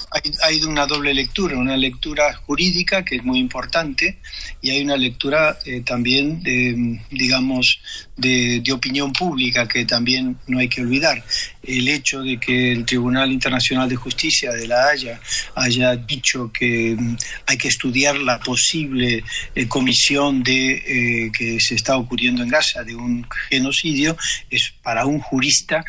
hay, 0.42 0.62
una 0.64 0.86
doble 0.86 1.12
lectura, 1.12 1.56
una 1.56 1.76
lectura 1.76 2.34
jurídica 2.34 3.04
que 3.04 3.16
es 3.16 3.24
muy 3.24 3.38
importante 3.38 4.18
y 4.62 4.70
hay 4.70 4.82
una 4.82 4.96
lectura 4.96 5.58
eh, 5.64 5.80
también 5.80 6.42
de, 6.42 7.00
digamos, 7.10 7.80
de, 8.16 8.62
opinión 8.72 9.12
pública 9.12 9.68
que 9.68 9.84
también 9.84 10.36
no 10.46 10.58
hay 10.58 10.68
que 10.68 10.82
olvidar. 10.82 11.22
El 11.62 11.88
hecho 11.88 12.22
de 12.22 12.38
que 12.38 12.72
el 12.72 12.84
Tribunal 12.84 13.30
Internacional 13.32 13.88
de 13.88 13.96
Justicia 13.96 14.52
de 14.52 14.66
la 14.66 14.88
Haya 14.88 15.20
haya 15.54 15.96
dicho 15.96 16.50
que 16.52 16.96
mm, 16.98 17.16
hay 17.46 17.56
que 17.56 17.68
estudiar 17.68 18.16
la 18.16 18.40
posible 18.40 19.24
eh, 19.54 19.68
comisión 19.68 20.42
de 20.42 20.72
eh, 20.72 21.32
que 21.36 21.60
se 21.60 21.74
está 21.74 21.96
ocurriendo 21.96 22.42
en 22.42 22.48
Gaza 22.48 22.82
de 22.82 22.94
un 22.94 23.26
genocidio 23.48 24.16
es 24.50 24.72
para 24.82 25.06
un 25.06 25.20
jurista 25.20 25.84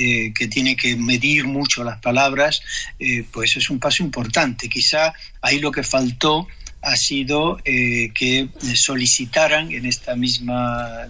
eh, 0.00 0.32
que 0.32 0.46
tiene 0.46 0.76
que 0.76 0.94
medir 0.94 1.44
mucho 1.48 1.82
las 1.82 1.98
palabras, 2.00 2.62
eh, 3.00 3.24
pues 3.32 3.56
es 3.56 3.68
un 3.68 3.80
paso 3.80 4.04
importante. 4.04 4.68
Quizá 4.68 5.12
ahí 5.42 5.58
lo 5.58 5.72
que 5.72 5.82
faltó 5.82 6.46
ha 6.82 6.94
sido 6.94 7.58
eh, 7.64 8.12
que 8.14 8.48
solicitaran 8.76 9.72
en 9.72 9.86
este 9.86 10.14
mismo 10.14 10.54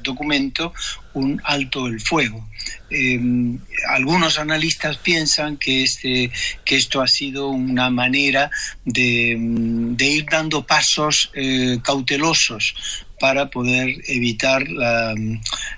documento 0.02 0.72
un 1.12 1.38
alto 1.44 1.86
el 1.86 2.00
fuego. 2.00 2.48
algunos 3.90 4.38
analistas 4.38 4.96
piensan 4.96 5.58
que, 5.58 5.82
este, 5.82 6.30
que 6.64 6.76
esto 6.76 7.02
ha 7.02 7.08
sido 7.08 7.48
una 7.48 7.90
manera 7.90 8.50
de, 8.86 9.36
de 9.38 10.06
ir 10.06 10.24
dando 10.30 10.64
pasos 10.64 11.30
cautelosos 11.82 12.74
para 13.18 13.50
poder 13.50 13.96
evitar 14.06 14.68
la, 14.68 15.14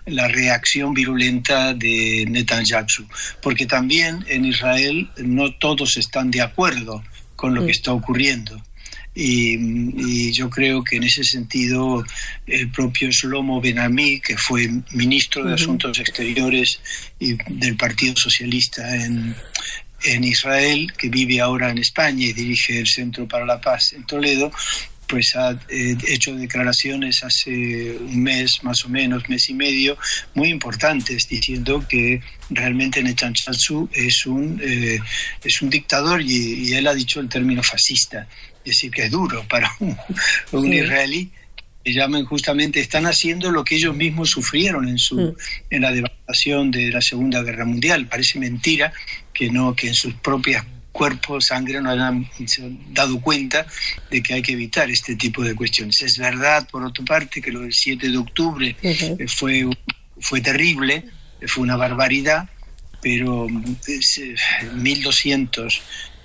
la, 0.06 0.28
reacción 0.28 0.94
virulenta 0.94 1.74
de 1.74 2.26
Netanyahu. 2.28 3.06
Porque 3.42 3.66
también 3.66 4.24
en 4.28 4.44
Israel 4.44 5.10
no 5.18 5.52
todos 5.54 5.96
están 5.96 6.30
de 6.30 6.42
acuerdo 6.42 7.02
con 7.36 7.54
lo 7.54 7.64
que 7.64 7.72
está 7.72 7.92
ocurriendo. 7.92 8.62
y, 9.14 10.32
yo 10.32 10.48
creo 10.48 10.84
que 10.84 10.96
en 10.96 11.02
ese 11.02 11.24
sentido 11.24 12.04
el 12.46 12.70
propio 12.70 13.10
Shlomo 13.10 13.60
Benami, 13.60 14.20
que 14.20 14.36
fue 14.36 14.68
ministro 14.92 15.44
de 15.44 15.54
Asuntos 15.54 15.98
Exteriores 15.98 16.80
y 17.18 17.36
del 17.48 17.76
Partido 17.76 18.14
Socialista 18.16 18.94
en, 18.94 19.34
en 20.04 20.24
Israel, 20.24 20.92
que 20.96 21.08
vive 21.08 21.40
ahora 21.40 21.70
en 21.70 21.78
España 21.78 22.26
y 22.26 22.32
dirige 22.32 22.78
el 22.78 22.86
Centro 22.86 23.26
para 23.26 23.44
la 23.44 23.60
Paz 23.60 23.92
en 23.92 24.04
Toledo, 24.04 24.50
pues 25.10 25.34
ha 25.34 25.58
eh, 25.68 25.96
hecho 26.06 26.34
declaraciones 26.36 27.24
hace 27.24 27.96
un 27.98 28.22
mes, 28.22 28.60
más 28.62 28.84
o 28.84 28.88
menos, 28.88 29.28
mes 29.28 29.48
y 29.50 29.54
medio, 29.54 29.98
muy 30.34 30.50
importantes, 30.50 31.28
diciendo 31.28 31.84
que 31.88 32.22
realmente 32.48 33.02
Netanyahu 33.02 33.88
es 33.92 34.24
un, 34.26 34.60
eh, 34.62 35.00
es 35.42 35.62
un 35.62 35.68
dictador 35.68 36.22
y, 36.22 36.72
él 36.74 36.86
ha 36.86 36.94
dicho 36.94 37.18
el 37.18 37.28
término 37.28 37.62
fascista, 37.62 38.28
es 38.58 38.64
decir, 38.64 38.90
que 38.92 39.06
es 39.06 39.10
duro 39.10 39.44
para 39.48 39.68
un, 39.80 40.72
israelí 40.72 41.30
que 41.84 41.92
llaman 41.92 42.24
justamente, 42.26 42.78
están 42.78 43.06
haciendo 43.06 43.50
lo 43.50 43.64
que 43.64 43.74
ellos 43.74 43.96
mismos 43.96 44.30
sufrieron 44.30 44.88
en, 44.88 44.98
su, 44.98 45.16
mm. 45.16 45.36
en 45.70 45.82
la 45.82 45.90
devastación 45.90 46.70
de 46.70 46.90
la 46.90 47.00
Segunda 47.00 47.42
Guerra 47.42 47.64
Mundial. 47.64 48.06
Parece 48.06 48.38
mentira 48.38 48.92
que 49.32 49.50
no 49.50 49.74
que 49.74 49.88
en 49.88 49.94
sus 49.94 50.14
propias 50.14 50.64
cuerpo, 50.92 51.40
sangre, 51.40 51.80
no 51.80 51.90
hayan 51.90 52.28
dado 52.88 53.20
cuenta 53.20 53.66
de 54.10 54.22
que 54.22 54.34
hay 54.34 54.42
que 54.42 54.52
evitar 54.52 54.90
este 54.90 55.16
tipo 55.16 55.42
de 55.42 55.54
cuestiones. 55.54 56.02
Es 56.02 56.18
verdad, 56.18 56.68
por 56.70 56.84
otra 56.84 57.04
parte, 57.04 57.40
que 57.40 57.52
lo 57.52 57.60
del 57.60 57.72
7 57.72 58.08
de 58.08 58.18
octubre 58.18 58.76
eh, 58.82 59.26
fue, 59.28 59.68
fue 60.20 60.40
terrible, 60.40 61.04
fue 61.46 61.62
una 61.62 61.76
barbaridad, 61.76 62.48
pero 63.00 63.46
1.200 63.46 65.80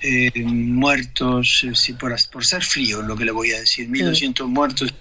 eh, 0.07 0.43
muertos, 0.43 1.65
eh, 1.65 1.93
por, 1.99 2.15
por, 2.31 2.45
ser 2.45 2.63
frío, 2.63 3.01
lo 3.01 3.15
que 3.15 3.25
le 3.25 3.31
voy 3.31 3.51
a 3.53 3.59
decir, 3.59 3.89
1.200 3.89 4.45
muertos 4.45 4.93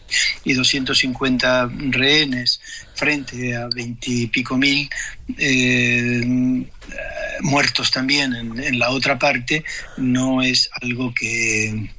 y 0.44 0.54
250 0.54 1.70
rehenes 1.90 2.58
frente 2.94 3.54
a 3.54 3.68
20 3.68 4.10
y 4.10 4.26
pico 4.28 4.56
mil 4.56 4.88
eh, 5.36 6.22
muertos 7.40 7.90
también 7.90 8.34
en, 8.34 8.78
la 8.78 8.90
otra 8.90 9.18
parte, 9.18 9.62
no 9.98 10.40
es 10.40 10.70
algo 10.80 11.12
que, 11.12 11.90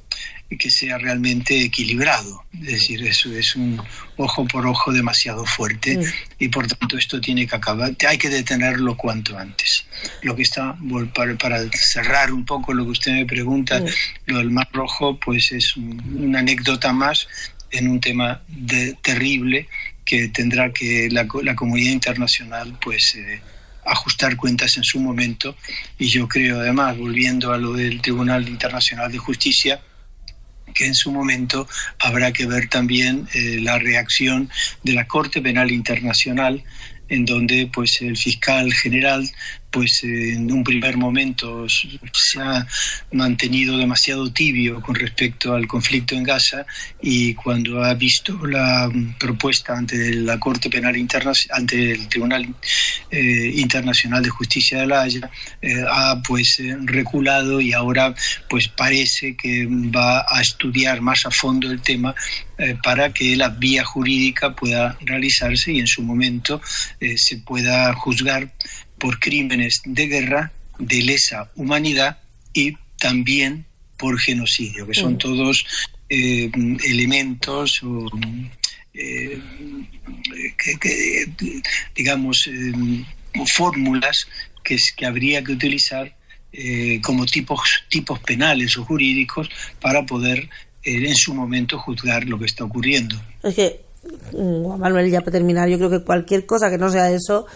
que 0.48 0.70
sea 0.70 0.96
realmente 0.98 1.60
equilibrado. 1.60 2.44
Es 2.54 2.66
decir, 2.66 3.06
eso 3.06 3.32
es 3.32 3.56
un 3.56 3.82
ojo 4.16 4.46
por 4.46 4.66
ojo 4.66 4.92
demasiado 4.92 5.44
fuerte 5.44 5.98
y 6.38 6.48
por 6.48 6.66
tanto 6.66 6.96
esto 6.96 7.20
tiene 7.20 7.46
que 7.46 7.56
acabar, 7.56 7.94
hay 8.08 8.18
que 8.18 8.28
detenerlo 8.28 8.96
cuanto 8.96 9.36
antes. 9.36 9.86
Lo 10.22 10.36
que 10.36 10.42
está, 10.42 10.76
para, 11.14 11.68
cerrar 11.72 12.32
un 12.32 12.44
poco 12.44 12.72
lo 12.72 12.84
que 12.84 12.92
usted 12.92 13.12
me 13.12 13.26
pregunta, 13.26 13.82
lo 14.26 14.38
del 14.38 14.50
Mar 14.50 14.68
Rojo, 14.72 15.18
pues 15.18 15.50
es 15.52 15.76
una 15.76 16.38
anécdota 16.38 16.92
más 16.92 17.26
en 17.70 17.88
un 17.88 18.00
tema 18.00 18.42
de, 18.46 18.94
terrible 19.02 19.68
que 20.04 20.28
tendrá 20.28 20.72
que 20.72 21.08
la, 21.10 21.26
la 21.42 21.56
comunidad 21.56 21.90
internacional 21.90 22.78
pues 22.80 23.16
eh, 23.16 23.40
ajustar 23.84 24.36
cuentas 24.36 24.76
en 24.76 24.84
su 24.84 25.00
momento 25.00 25.56
y 25.98 26.06
yo 26.08 26.28
creo 26.28 26.60
además 26.60 26.96
volviendo 26.96 27.52
a 27.52 27.58
lo 27.58 27.72
del 27.72 28.00
Tribunal 28.00 28.48
Internacional 28.48 29.10
de 29.10 29.18
Justicia 29.18 29.80
que 30.76 30.86
en 30.86 30.94
su 30.94 31.10
momento 31.10 31.66
habrá 31.98 32.32
que 32.32 32.46
ver 32.46 32.68
también 32.68 33.26
eh, 33.34 33.58
la 33.60 33.78
reacción 33.78 34.50
de 34.84 34.92
la 34.92 35.06
Corte 35.06 35.40
Penal 35.40 35.72
Internacional 35.72 36.62
en 37.08 37.24
donde 37.24 37.70
pues 37.72 38.00
el 38.02 38.16
fiscal 38.16 38.72
general 38.72 39.28
pues 39.76 40.04
en 40.04 40.50
un 40.50 40.64
primer 40.64 40.96
momento 40.96 41.66
se 41.68 42.40
ha 42.40 42.66
mantenido 43.12 43.76
demasiado 43.76 44.32
tibio 44.32 44.80
con 44.80 44.94
respecto 44.94 45.52
al 45.52 45.66
conflicto 45.66 46.14
en 46.14 46.22
Gaza 46.22 46.64
y 47.02 47.34
cuando 47.34 47.84
ha 47.84 47.92
visto 47.92 48.46
la 48.46 48.90
propuesta 49.18 49.76
ante 49.76 50.14
la 50.14 50.40
Corte 50.40 50.70
Penal 50.70 50.96
Internacional, 50.96 51.60
ante 51.60 51.92
el 51.92 52.08
Tribunal 52.08 52.54
eh, 53.10 53.52
Internacional 53.56 54.22
de 54.22 54.30
Justicia 54.30 54.80
de 54.80 54.86
la 54.86 55.02
Haya, 55.02 55.30
eh, 55.60 55.84
ha 55.86 56.22
pues 56.22 56.58
eh, 56.60 56.74
reculado 56.84 57.60
y 57.60 57.74
ahora 57.74 58.14
pues 58.48 58.68
parece 58.68 59.36
que 59.36 59.66
va 59.66 60.24
a 60.26 60.40
estudiar 60.40 61.02
más 61.02 61.26
a 61.26 61.30
fondo 61.30 61.70
el 61.70 61.82
tema 61.82 62.14
para 62.82 63.12
que 63.12 63.36
la 63.36 63.50
vía 63.50 63.84
jurídica 63.84 64.56
pueda 64.56 64.96
realizarse 65.02 65.74
y 65.74 65.80
en 65.80 65.86
su 65.86 66.02
momento 66.02 66.62
se 66.98 67.36
pueda 67.36 67.92
juzgar 67.92 68.50
por 68.98 69.18
crímenes 69.18 69.82
de 69.84 70.06
guerra, 70.06 70.52
de 70.78 71.02
lesa 71.02 71.50
humanidad 71.56 72.18
y 72.52 72.76
también 72.98 73.66
por 73.98 74.18
genocidio, 74.18 74.86
que 74.86 74.94
son 74.94 75.14
mm. 75.14 75.18
todos 75.18 75.64
eh, 76.08 76.50
elementos 76.84 77.82
o, 77.82 78.06
eh, 78.94 79.40
que, 80.80 81.30
digamos, 81.94 82.46
eh, 82.46 82.72
fórmulas 83.54 84.26
que, 84.62 84.76
que 84.96 85.06
habría 85.06 85.42
que 85.42 85.52
utilizar 85.52 86.14
como 87.02 87.26
tipos, 87.26 87.60
tipos 87.90 88.18
penales 88.20 88.78
o 88.78 88.84
jurídicos 88.84 89.50
para 89.78 90.06
poder 90.06 90.48
en 90.82 91.14
su 91.14 91.34
momento 91.34 91.78
juzgar 91.78 92.24
lo 92.24 92.38
que 92.38 92.46
está 92.46 92.64
ocurriendo. 92.64 93.20
Es 93.42 93.54
que, 93.54 93.80
mm, 94.32 94.62
Juan 94.62 94.80
Manuel, 94.80 95.10
ya 95.10 95.20
para 95.20 95.32
terminar, 95.32 95.68
yo 95.68 95.76
creo 95.76 95.90
que 95.90 96.02
cualquier 96.02 96.46
cosa 96.46 96.70
que 96.70 96.78
no 96.78 96.88
sea 96.88 97.10
eso 97.10 97.46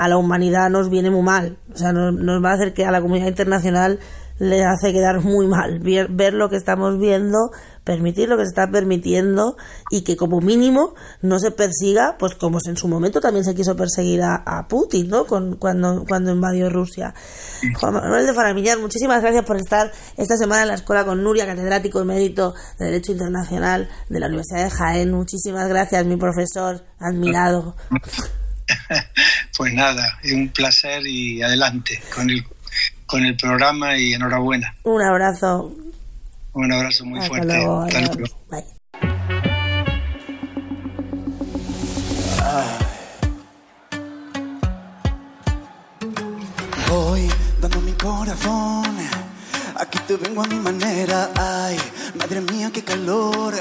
a 0.00 0.08
la 0.08 0.16
humanidad 0.16 0.70
nos 0.70 0.88
viene 0.88 1.10
muy 1.10 1.20
mal. 1.20 1.58
O 1.74 1.76
sea, 1.76 1.92
nos, 1.92 2.42
va 2.42 2.52
a 2.52 2.54
hacer 2.54 2.72
que 2.72 2.86
a 2.86 2.90
la 2.90 3.02
comunidad 3.02 3.28
internacional 3.28 3.98
le 4.38 4.64
hace 4.64 4.94
quedar 4.94 5.20
muy 5.20 5.46
mal 5.46 5.78
ver, 5.80 6.32
lo 6.32 6.48
que 6.48 6.56
estamos 6.56 6.98
viendo, 6.98 7.50
permitir 7.84 8.26
lo 8.26 8.38
que 8.38 8.44
se 8.44 8.48
está 8.48 8.70
permitiendo 8.70 9.58
y 9.90 10.00
que 10.00 10.16
como 10.16 10.40
mínimo 10.40 10.94
no 11.20 11.38
se 11.38 11.50
persiga, 11.50 12.16
pues 12.18 12.34
como 12.34 12.60
en 12.66 12.78
su 12.78 12.88
momento 12.88 13.20
también 13.20 13.44
se 13.44 13.54
quiso 13.54 13.76
perseguir 13.76 14.22
a, 14.22 14.66
Putin, 14.70 15.10
¿no? 15.10 15.26
Con, 15.26 15.56
cuando, 15.56 16.06
cuando 16.08 16.32
invadió 16.32 16.70
Rusia. 16.70 17.12
Juan 17.78 17.92
Manuel 17.92 18.24
de 18.24 18.32
Faramillar, 18.32 18.78
muchísimas 18.78 19.20
gracias 19.20 19.44
por 19.44 19.58
estar 19.58 19.92
esta 20.16 20.38
semana 20.38 20.62
en 20.62 20.68
la 20.68 20.74
escuela 20.76 21.04
con 21.04 21.22
Nuria, 21.22 21.44
catedrático 21.44 22.00
emérito 22.00 22.54
de 22.78 22.86
Derecho 22.86 23.12
Internacional 23.12 23.90
de 24.08 24.18
la 24.18 24.28
Universidad 24.28 24.64
de 24.64 24.70
Jaén. 24.70 25.12
Muchísimas 25.12 25.68
gracias, 25.68 26.06
mi 26.06 26.16
profesor 26.16 26.82
admirado. 26.98 27.76
pues 29.56 29.72
nada, 29.72 30.18
es 30.22 30.32
un 30.32 30.48
placer 30.48 31.06
y 31.06 31.42
adelante 31.42 32.00
con 32.14 32.28
el, 32.30 32.44
con 33.06 33.24
el 33.24 33.36
programa 33.36 33.96
y 33.96 34.14
enhorabuena. 34.14 34.74
Un 34.84 35.02
abrazo. 35.02 35.74
Un 36.52 36.72
abrazo 36.72 37.04
muy 37.04 37.20
fuerte. 37.26 37.54
Hasta 37.54 38.00
luego. 38.00 38.30
Voy 46.88 47.28
dando 47.60 47.80
mi 47.82 47.92
corazón, 47.92 48.96
aquí 49.76 49.98
te 50.08 50.16
vengo 50.16 50.42
a 50.42 50.46
mi 50.46 50.56
manera. 50.56 51.30
Ay, 51.36 51.78
madre 52.16 52.40
mía, 52.40 52.70
qué 52.72 52.82
calor. 52.82 53.54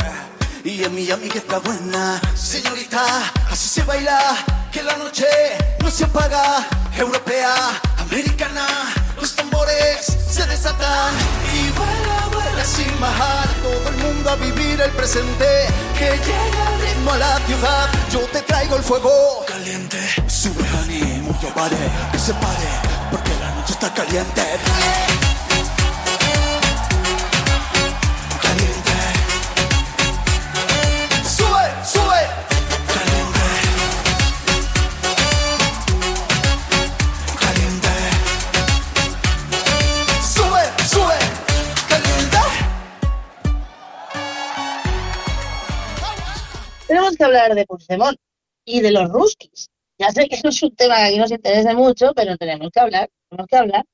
Y 0.63 0.83
a 0.83 0.89
mi 0.89 1.09
amiga 1.09 1.35
está 1.35 1.59
buena, 1.59 2.19
señorita, 2.35 3.31
así 3.49 3.67
se 3.69 3.83
baila 3.83 4.19
que 4.71 4.83
la 4.83 4.97
noche 4.97 5.25
no 5.81 5.89
se 5.89 6.03
apaga, 6.03 6.67
europea, 6.97 7.55
americana, 7.97 8.67
los 9.15 9.35
tambores 9.35 10.17
se 10.29 10.45
desatan. 10.45 11.13
Y 11.53 11.69
vuela, 11.71 12.27
vuela 12.33 12.65
sin 12.65 12.99
bajar, 12.99 13.47
todo 13.63 13.89
el 13.89 13.97
mundo 13.97 14.29
a 14.29 14.35
vivir 14.35 14.81
el 14.81 14.91
presente, 14.91 15.67
que 15.97 16.09
llega 16.09 16.75
el 16.75 16.81
ritmo 16.81 17.11
a 17.11 17.17
la 17.17 17.39
ciudad, 17.47 17.89
yo 18.11 18.19
te 18.27 18.41
traigo 18.41 18.75
el 18.75 18.83
fuego 18.83 19.45
caliente, 19.47 19.97
sube 20.27 20.67
ánimo, 20.83 21.39
yo 21.41 21.53
pare, 21.53 21.77
que 22.11 22.19
se 22.19 22.33
pare, 22.33 22.69
porque 23.11 23.31
la 23.39 23.55
noche 23.55 23.73
está 23.73 23.93
caliente. 23.93 24.43
Que 47.19 47.25
hablar 47.25 47.53
de 47.53 47.65
Puigdemont 47.65 48.17
y 48.65 48.82
de 48.82 48.91
los 48.91 49.10
ruskis. 49.10 49.69
Ya 49.99 50.10
sé 50.12 50.27
que 50.27 50.39
no 50.43 50.49
es 50.49 50.63
un 50.63 50.75
tema 50.75 50.95
que 50.95 51.03
aquí 51.03 51.17
nos 51.17 51.32
interesa 51.32 51.73
mucho, 51.73 52.13
pero 52.15 52.38
tenemos 52.38 52.69
que 52.71 52.79
hablar, 52.79 53.10
tenemos 53.29 53.47
que 53.47 53.58
hablar. 53.58 53.86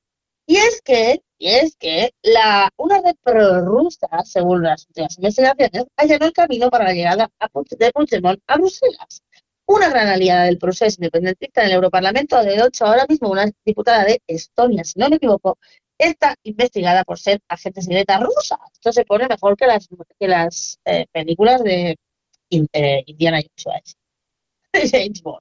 Y 0.46 0.56
es 0.56 0.80
que, 0.82 1.20
y 1.38 1.48
es 1.48 1.76
que 1.76 2.12
la, 2.22 2.70
una 2.76 3.00
red 3.02 3.16
prorrusa, 3.22 4.06
según 4.24 4.62
las 4.62 4.86
últimas 4.86 5.16
investigaciones, 5.18 5.84
allanó 5.96 6.26
el 6.26 6.32
camino 6.32 6.70
para 6.70 6.84
la 6.84 6.94
llegada 6.94 7.28
de 7.78 7.90
Puigdemont 7.92 8.40
a 8.46 8.56
Bruselas. 8.56 9.22
Una 9.66 9.88
gran 9.90 10.06
aliada 10.06 10.44
del 10.44 10.58
proceso 10.58 10.96
independentista 10.98 11.62
en 11.62 11.68
el 11.68 11.74
Europarlamento, 11.74 12.40
de 12.40 12.54
hecho 12.54 12.86
ahora 12.86 13.04
mismo 13.08 13.30
una 13.30 13.50
diputada 13.64 14.04
de 14.04 14.22
Estonia, 14.28 14.84
si 14.84 15.00
no 15.00 15.08
me 15.08 15.16
equivoco, 15.16 15.58
está 15.98 16.36
investigada 16.44 17.02
por 17.02 17.18
ser 17.18 17.40
agente 17.48 17.82
secreta 17.82 18.18
rusa. 18.20 18.58
Esto 18.72 18.92
se 18.92 19.04
pone 19.04 19.26
mejor 19.26 19.56
que 19.56 19.66
las, 19.66 19.88
que 20.20 20.28
las 20.28 20.78
eh, 20.84 21.06
películas 21.10 21.64
de 21.64 21.96
Indiana 22.50 23.40
Jones. 23.56 23.96
James 24.92 25.22
Bond. 25.22 25.40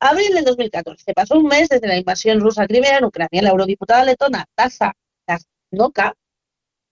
Abril 0.00 0.34
del 0.34 0.44
2014. 0.44 1.14
Pasó 1.14 1.38
un 1.38 1.46
mes 1.46 1.68
desde 1.68 1.88
la 1.88 1.96
invasión 1.96 2.40
rusa 2.40 2.64
a 2.64 2.66
Crimea 2.66 2.98
en 2.98 3.04
Ucrania. 3.04 3.42
La 3.42 3.50
eurodiputada 3.50 4.04
letona 4.04 4.44
Taza 4.54 4.92
Noka 5.70 6.14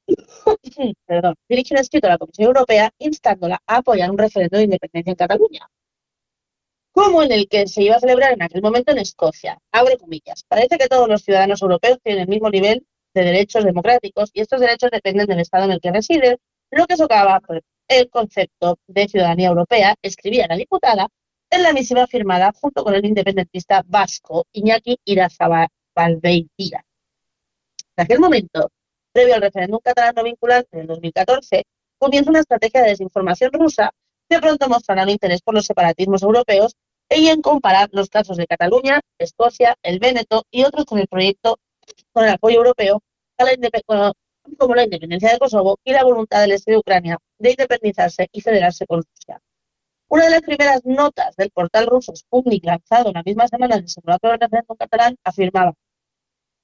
perdón, 1.06 1.34
dirigió 1.48 1.76
un 1.76 1.80
escrito 1.80 2.06
a 2.08 2.10
la 2.10 2.18
Comisión 2.18 2.48
Europea 2.48 2.90
instándola 2.98 3.62
a 3.66 3.76
apoyar 3.76 4.10
un 4.10 4.18
referéndum 4.18 4.58
de 4.58 4.64
independencia 4.64 5.10
en 5.12 5.16
Cataluña 5.16 5.68
como 6.92 7.22
en 7.22 7.32
el 7.32 7.48
que 7.48 7.66
se 7.66 7.82
iba 7.82 7.96
a 7.96 8.00
celebrar 8.00 8.34
en 8.34 8.42
aquel 8.42 8.62
momento 8.62 8.92
en 8.92 8.98
Escocia. 8.98 9.58
Abre 9.72 9.96
comillas. 9.96 10.44
Parece 10.46 10.78
que 10.78 10.88
todos 10.88 11.08
los 11.08 11.22
ciudadanos 11.22 11.62
europeos 11.62 11.98
tienen 12.02 12.22
el 12.22 12.28
mismo 12.28 12.50
nivel 12.50 12.86
de 13.14 13.24
derechos 13.24 13.64
democráticos 13.64 14.30
y 14.32 14.40
estos 14.42 14.60
derechos 14.60 14.90
dependen 14.90 15.26
del 15.26 15.40
Estado 15.40 15.64
en 15.64 15.72
el 15.72 15.80
que 15.80 15.90
residen, 15.90 16.36
lo 16.70 16.86
que 16.86 16.96
socava 16.96 17.40
el 17.98 18.10
concepto 18.10 18.78
de 18.86 19.08
ciudadanía 19.08 19.48
europea, 19.48 19.94
escribía 20.02 20.46
la 20.48 20.56
diputada 20.56 21.08
en 21.50 21.62
la 21.62 21.72
misiva 21.72 22.06
firmada 22.06 22.52
junto 22.58 22.82
con 22.82 22.94
el 22.94 23.04
independentista 23.04 23.82
vasco 23.86 24.46
Iñaki 24.52 24.98
Irazabalbeitia. 25.04 26.84
En 27.96 28.04
aquel 28.04 28.20
momento, 28.20 28.70
previo 29.12 29.34
al 29.34 29.42
referéndum 29.42 29.80
catalán 29.80 30.14
no 30.16 30.24
vinculante 30.24 30.78
del 30.78 30.86
2014, 30.86 31.64
comienza 31.98 32.30
una 32.30 32.40
estrategia 32.40 32.82
de 32.82 32.90
desinformación 32.90 33.52
rusa 33.52 33.90
que 34.28 34.40
pronto 34.40 34.68
mostrará 34.68 35.02
un 35.02 35.10
interés 35.10 35.42
por 35.42 35.54
los 35.54 35.66
separatismos 35.66 36.22
europeos 36.22 36.74
y 37.10 37.28
en 37.28 37.42
comparar 37.42 37.90
los 37.92 38.08
casos 38.08 38.38
de 38.38 38.46
Cataluña, 38.46 39.00
Escocia, 39.18 39.76
el 39.82 39.98
Véneto 39.98 40.44
y 40.50 40.64
otros 40.64 40.86
con 40.86 40.98
el 40.98 41.08
proyecto 41.08 41.58
con 42.12 42.24
el 42.24 42.30
apoyo 42.30 42.56
europeo 42.56 43.02
como 44.58 44.74
la 44.74 44.84
independencia 44.84 45.32
de 45.32 45.38
Kosovo 45.38 45.78
y 45.84 45.92
la 45.92 46.04
voluntad 46.04 46.40
del 46.40 46.52
este 46.52 46.72
de 46.72 46.78
Ucrania 46.78 47.18
de 47.38 47.50
independizarse 47.50 48.28
y 48.32 48.40
federarse 48.40 48.86
con 48.86 49.02
Rusia. 49.02 49.40
Una 50.08 50.24
de 50.24 50.30
las 50.30 50.42
primeras 50.42 50.84
notas 50.84 51.34
del 51.36 51.50
portal 51.50 51.86
ruso 51.86 52.14
Sputnik 52.14 52.64
lanzado 52.64 53.12
la 53.12 53.22
misma 53.24 53.48
semana 53.48 53.76
del 53.76 53.88
simulacro 53.88 54.30
del 54.30 54.40
referéndum 54.40 54.76
catalán 54.76 55.16
afirmaba, 55.24 55.72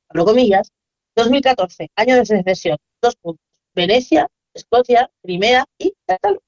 abro 0.09 0.25
comillas, 0.27 0.71
2014, 1.17 1.91
año 1.97 2.17
de 2.17 2.27
secesión, 2.27 2.77
dos 3.01 3.17
puntos, 3.17 3.45
Venecia, 3.75 4.29
Escocia, 4.53 5.11
Crimea 5.23 5.65
y 5.79 5.95
Cataluña. 6.07 6.43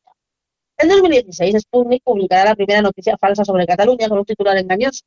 En 0.78 0.88
2016, 0.88 1.56
Sputnik 1.62 2.02
publicará 2.02 2.44
la 2.44 2.54
primera 2.54 2.82
noticia 2.82 3.16
falsa 3.18 3.44
sobre 3.44 3.66
Cataluña 3.66 4.08
con 4.08 4.18
un 4.18 4.24
titular 4.24 4.56
engañoso. 4.56 5.04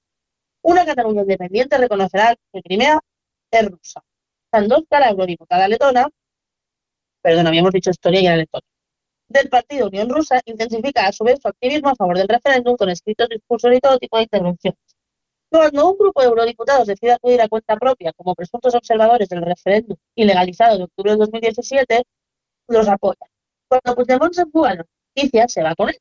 Una 0.61 0.85
Cataluña 0.85 1.21
independiente 1.21 1.77
reconocerá 1.77 2.35
que 2.51 2.61
Crimea 2.61 2.99
es 3.51 3.69
rusa. 3.69 4.03
Sandovska, 4.53 4.99
la 4.99 5.09
eurodiputada 5.09 5.67
letona, 5.67 6.07
perdón, 7.23 7.47
habíamos 7.47 7.71
dicho 7.71 7.89
historia 7.89 8.21
y 8.21 8.27
era 8.27 8.35
letona, 8.35 8.67
del 9.27 9.49
Partido 9.49 9.87
Unión 9.87 10.09
Rusa, 10.09 10.41
intensifica 10.45 11.07
a 11.07 11.11
su 11.11 11.23
vez 11.23 11.39
su 11.41 11.47
activismo 11.47 11.89
a 11.89 11.95
favor 11.95 12.17
del 12.17 12.27
referéndum 12.27 12.75
con 12.75 12.89
escritos, 12.89 13.29
discursos 13.29 13.73
y 13.73 13.79
todo 13.79 13.97
tipo 13.97 14.17
de 14.17 14.23
intervenciones. 14.23 14.79
Cuando 15.49 15.89
un 15.89 15.97
grupo 15.97 16.21
de 16.21 16.27
eurodiputados 16.27 16.85
decide 16.85 17.13
acudir 17.13 17.41
a 17.41 17.47
cuenta 17.47 17.77
propia 17.77 18.13
como 18.13 18.35
presuntos 18.35 18.75
observadores 18.75 19.27
del 19.27 19.41
referéndum 19.41 19.97
ilegalizado 20.15 20.77
de 20.77 20.83
octubre 20.83 21.11
de 21.11 21.17
2017, 21.17 22.03
los 22.67 22.87
apoya. 22.87 23.25
Cuando 23.67 23.95
Puigdemont 23.95 24.33
se 24.33 24.45
fuga 24.45 24.85
se 25.47 25.63
va 25.63 25.73
con 25.73 25.89
él, 25.89 25.97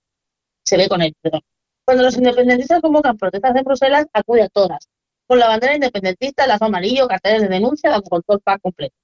se 0.63 0.77
ve 0.77 0.89
con 0.89 1.01
él, 1.01 1.15
perdón. 1.23 1.41
Cuando 1.87 2.03
los 2.03 2.17
independentistas 2.19 2.83
convocan 2.83 3.17
protestas 3.17 3.57
en 3.57 3.65
Bruselas, 3.65 4.07
acude 4.13 4.43
a 4.43 4.49
todas, 4.49 4.89
con 5.33 5.39
la 5.39 5.49
bandera 5.49 5.75
independentista, 5.75 6.47
lazo 6.47 6.67
amarillo, 6.67 7.09
carteles 7.09 7.41
de 7.41 7.49
denuncia, 7.49 7.99
con 8.03 8.21
todo 8.21 8.37
el 8.37 8.43
pack 8.43 8.61
completo. 8.61 8.95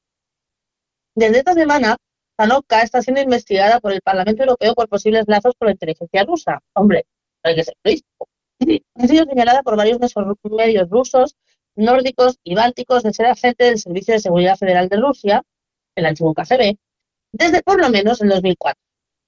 Desde 1.14 1.38
esta 1.38 1.55
semana, 1.55 1.97
Zanovka 2.38 2.83
está 2.83 3.01
siendo 3.01 3.23
investigada 3.23 3.81
por 3.81 3.95
el 3.95 4.03
Parlamento 4.03 4.43
Europeo 4.43 4.75
por 4.75 4.91
posibles 4.91 5.25
lazos 5.27 5.55
con 5.59 5.69
la 5.69 5.73
inteligencia 5.73 6.25
rusa. 6.25 6.61
Hombre, 6.75 7.07
hay 7.43 7.55
que 7.55 7.64
ser 7.64 7.77
listo. 7.83 8.29
Ha 8.97 9.07
sido 9.07 9.25
señalada 9.25 9.62
por 9.62 9.79
varios 9.79 9.99
medios 10.51 10.91
rusos, 10.91 11.35
nórdicos 11.77 12.37
y 12.45 12.55
bálticos 12.55 13.05
de 13.05 13.14
ser 13.14 13.25
agente 13.25 13.64
del 13.64 13.79
Servicio 13.79 14.12
de 14.12 14.21
Seguridad 14.21 14.59
Federal 14.59 14.91
de 14.91 14.99
Rusia, 14.99 15.43
el 15.95 16.05
antiguo 16.05 16.35
KGB, 16.35 16.77
desde 17.33 17.62
por 17.62 17.81
lo 17.81 17.88
menos 17.88 18.21
el 18.21 18.29
2004. 18.29 18.79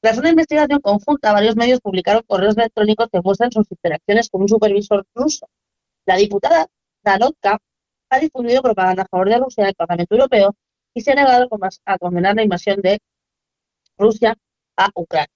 Tras 0.03 0.19
una 0.19 0.29
investigación 0.29 0.81
conjunta, 0.81 1.33
varios 1.33 1.57
medios 1.57 1.81
publicaron 1.81 2.25
correos 2.27 2.59
electrónicos 2.59 3.09
que 3.11 3.23
muestran 3.25 3.51
sus 3.53 3.71
interacciones 3.71 4.29
con 4.29 4.43
un 4.43 4.49
supervisor 4.51 5.07
ruso. 5.15 5.49
La 6.05 6.17
diputada 6.17 6.67
Danotka 7.03 7.59
ha 8.11 8.19
difundido 8.19 8.63
propaganda 8.63 9.03
a 9.03 9.07
favor 9.07 9.29
de 9.29 9.39
Rusia 9.39 9.69
en 9.69 9.75
Parlamento 9.75 10.15
Europeo 10.15 10.55
y 10.95 11.01
se 11.01 11.13
ha 11.13 11.15
negado 11.15 11.49
a 11.85 11.99
condenar 11.99 12.35
la 12.37 12.43
invasión 12.43 12.81
de 12.81 12.99
Rusia 13.97 14.37
a 14.77 14.91
Ucrania. 14.95 15.29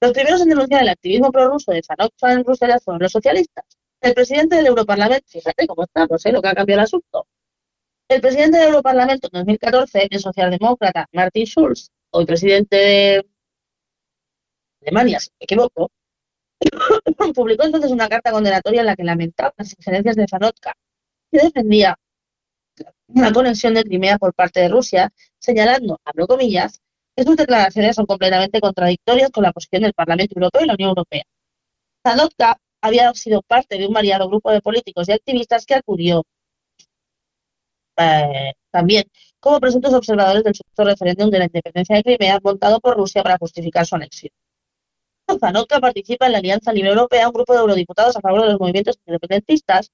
Los 0.00 0.12
primeros 0.12 0.40
en 0.42 0.48
denunciar 0.48 0.82
el 0.82 0.88
activismo 0.90 1.30
prorruso 1.32 1.72
de 1.72 1.82
Zanotka 1.82 2.32
en 2.32 2.44
Rusia 2.44 2.78
fueron 2.80 3.02
los 3.02 3.12
socialistas. 3.12 3.64
El 4.00 4.14
presidente 4.14 4.56
del 4.56 4.66
Europarlamento, 4.66 5.26
fíjate 5.28 5.66
cómo 5.66 5.84
estamos, 5.84 6.24
¿eh? 6.24 6.32
lo 6.32 6.40
que 6.40 6.48
ha 6.48 6.54
cambiado 6.54 6.80
el 6.80 6.84
asunto. 6.84 7.26
El 8.08 8.20
presidente 8.20 8.58
del 8.58 8.68
Europarlamento 8.68 9.28
en 9.32 9.40
2014, 9.40 10.08
el 10.10 10.20
socialdemócrata 10.20 11.06
Martin 11.12 11.46
Schulz, 11.46 11.90
hoy 12.10 12.26
presidente 12.26 12.76
de 12.76 13.26
Alemania, 14.82 15.20
si 15.20 15.30
me 15.38 15.44
equivoco, 15.44 15.90
publicó 17.34 17.64
entonces 17.64 17.90
una 17.90 18.08
carta 18.08 18.32
condenatoria 18.32 18.80
en 18.80 18.86
la 18.86 18.96
que 18.96 19.04
lamentaba 19.04 19.52
las 19.56 19.74
injerencias 19.76 20.16
de 20.16 20.26
Zanotka 20.28 20.74
y 21.30 21.38
defendía 21.38 21.98
una 23.08 23.32
conexión 23.32 23.74
de 23.74 23.84
Crimea 23.84 24.18
por 24.18 24.34
parte 24.34 24.60
de 24.60 24.68
Rusia, 24.68 25.12
señalando, 25.38 26.00
abro 26.04 26.26
comillas, 26.26 26.80
que 27.16 27.24
sus 27.24 27.36
declaraciones 27.36 27.96
son 27.96 28.06
completamente 28.06 28.60
contradictorias 28.60 29.30
con 29.30 29.42
la 29.42 29.52
posición 29.52 29.82
del 29.82 29.94
Parlamento 29.94 30.34
Europeo 30.36 30.62
y 30.62 30.66
la 30.66 30.74
Unión 30.74 30.90
Europea. 30.90 31.24
Zanotka 32.06 32.58
había 32.80 33.12
sido 33.14 33.42
parte 33.42 33.76
de 33.78 33.86
un 33.86 33.92
variado 33.92 34.28
grupo 34.28 34.50
de 34.52 34.60
políticos 34.60 35.08
y 35.08 35.12
activistas 35.12 35.66
que 35.66 35.74
acudió 35.74 36.24
eh, 37.96 38.52
también 38.70 39.04
como 39.40 39.58
presuntos 39.58 39.92
observadores 39.92 40.44
del 40.44 40.54
supuesto 40.54 40.84
referéndum 40.84 41.30
de 41.30 41.38
la 41.40 41.44
independencia 41.46 41.96
de 41.96 42.04
Crimea 42.04 42.38
montado 42.42 42.80
por 42.80 42.96
Rusia 42.96 43.22
para 43.22 43.38
justificar 43.38 43.84
su 43.86 43.96
anexión. 43.96 44.30
Zanotka 45.40 45.80
participa 45.80 46.26
en 46.26 46.32
la 46.32 46.38
Alianza 46.38 46.72
Libre 46.72 46.90
Europea, 46.90 47.26
un 47.26 47.34
grupo 47.34 47.52
de 47.52 47.60
eurodiputados 47.60 48.16
a 48.16 48.20
favor 48.20 48.42
de 48.42 48.48
los 48.48 48.60
movimientos 48.60 48.98
independentistas, 49.04 49.90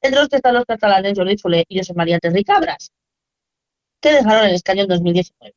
entre 0.00 0.20
los 0.20 0.28
que 0.28 0.36
están 0.36 0.54
los 0.54 0.64
catalanes 0.64 1.14
Jordi 1.16 1.38
Soler 1.38 1.64
y 1.68 1.78
José 1.78 1.94
María 1.94 2.18
Terry 2.18 2.44
Cabras, 2.44 2.90
que 4.00 4.12
dejaron 4.12 4.46
el 4.46 4.54
escaño 4.54 4.82
en 4.82 4.88
2019. 4.88 5.54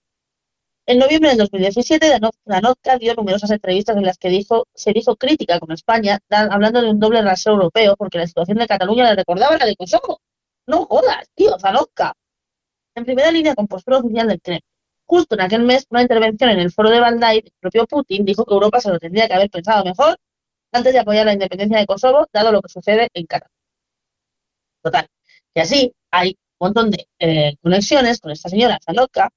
En 0.87 0.97
noviembre 0.97 1.29
del 1.29 1.37
2017, 1.37 2.19
Zanotka 2.47 2.97
dio 2.97 3.13
numerosas 3.13 3.51
entrevistas 3.51 3.95
en 3.95 4.03
las 4.03 4.17
que 4.17 4.29
dijo, 4.29 4.67
se 4.73 4.91
dijo 4.91 5.15
crítica 5.15 5.59
con 5.59 5.71
España, 5.71 6.19
hablando 6.29 6.81
de 6.81 6.89
un 6.89 6.99
doble 6.99 7.21
rasero 7.21 7.55
europeo, 7.55 7.95
porque 7.95 8.17
la 8.17 8.27
situación 8.27 8.57
de 8.57 8.67
Cataluña 8.67 9.05
le 9.05 9.15
recordaba 9.15 9.57
la 9.57 9.65
de 9.65 9.75
Kosovo. 9.75 10.19
No 10.67 10.85
jodas, 10.85 11.27
tío, 11.35 11.57
Zanotka. 11.59 12.13
En 12.95 13.05
primera 13.05 13.31
línea 13.31 13.55
con 13.55 13.67
postura 13.67 13.99
oficial 13.99 14.27
del 14.27 14.41
Kremlin. 14.41 14.61
Justo 15.05 15.35
en 15.35 15.41
aquel 15.41 15.63
mes, 15.63 15.85
una 15.89 16.01
intervención 16.01 16.49
en 16.49 16.59
el 16.59 16.71
foro 16.71 16.89
de 16.89 16.99
Bandai, 16.99 17.37
el 17.39 17.53
propio 17.59 17.85
Putin 17.85 18.25
dijo 18.25 18.45
que 18.45 18.53
Europa 18.53 18.81
se 18.81 18.89
lo 18.89 18.99
tendría 18.99 19.27
que 19.27 19.33
haber 19.33 19.49
pensado 19.49 19.83
mejor 19.85 20.17
antes 20.71 20.93
de 20.93 20.99
apoyar 20.99 21.25
la 21.25 21.33
independencia 21.33 21.79
de 21.79 21.85
Kosovo, 21.85 22.27
dado 22.33 22.51
lo 22.51 22.61
que 22.61 22.69
sucede 22.69 23.07
en 23.13 23.25
Cataluña. 23.25 23.60
Total. 24.81 25.07
Y 25.53 25.59
así 25.59 25.93
hay 26.11 26.37
un 26.59 26.67
montón 26.67 26.91
de 26.91 27.07
eh, 27.19 27.55
conexiones 27.61 28.19
con 28.19 28.31
esta 28.31 28.49
señora 28.49 28.79
loca 28.93 29.29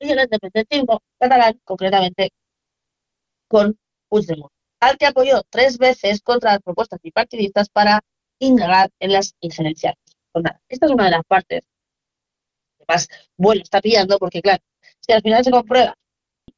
y 0.00 0.10
el 0.10 0.20
independentismo 0.20 1.02
catalán, 1.18 1.60
concretamente 1.64 2.30
con 3.48 3.76
Puigdemont, 4.08 4.52
al 4.80 4.96
que 4.96 5.06
apoyó 5.06 5.42
tres 5.50 5.78
veces 5.78 6.22
contra 6.22 6.52
las 6.52 6.62
propuestas 6.62 7.00
bipartidistas 7.02 7.68
para 7.68 8.00
indagar 8.38 8.90
en 9.00 9.12
las 9.12 9.34
injerencias. 9.40 9.94
Pues 10.32 10.44
esta 10.68 10.86
es 10.86 10.92
una 10.92 11.06
de 11.06 11.10
las 11.10 11.24
partes 11.26 11.62
que 12.78 12.84
más 12.88 13.08
bueno 13.36 13.62
está 13.62 13.80
pillando, 13.80 14.18
porque 14.18 14.40
claro, 14.40 14.62
si 15.00 15.12
al 15.12 15.22
final 15.22 15.44
se 15.44 15.50
comprueba 15.50 15.94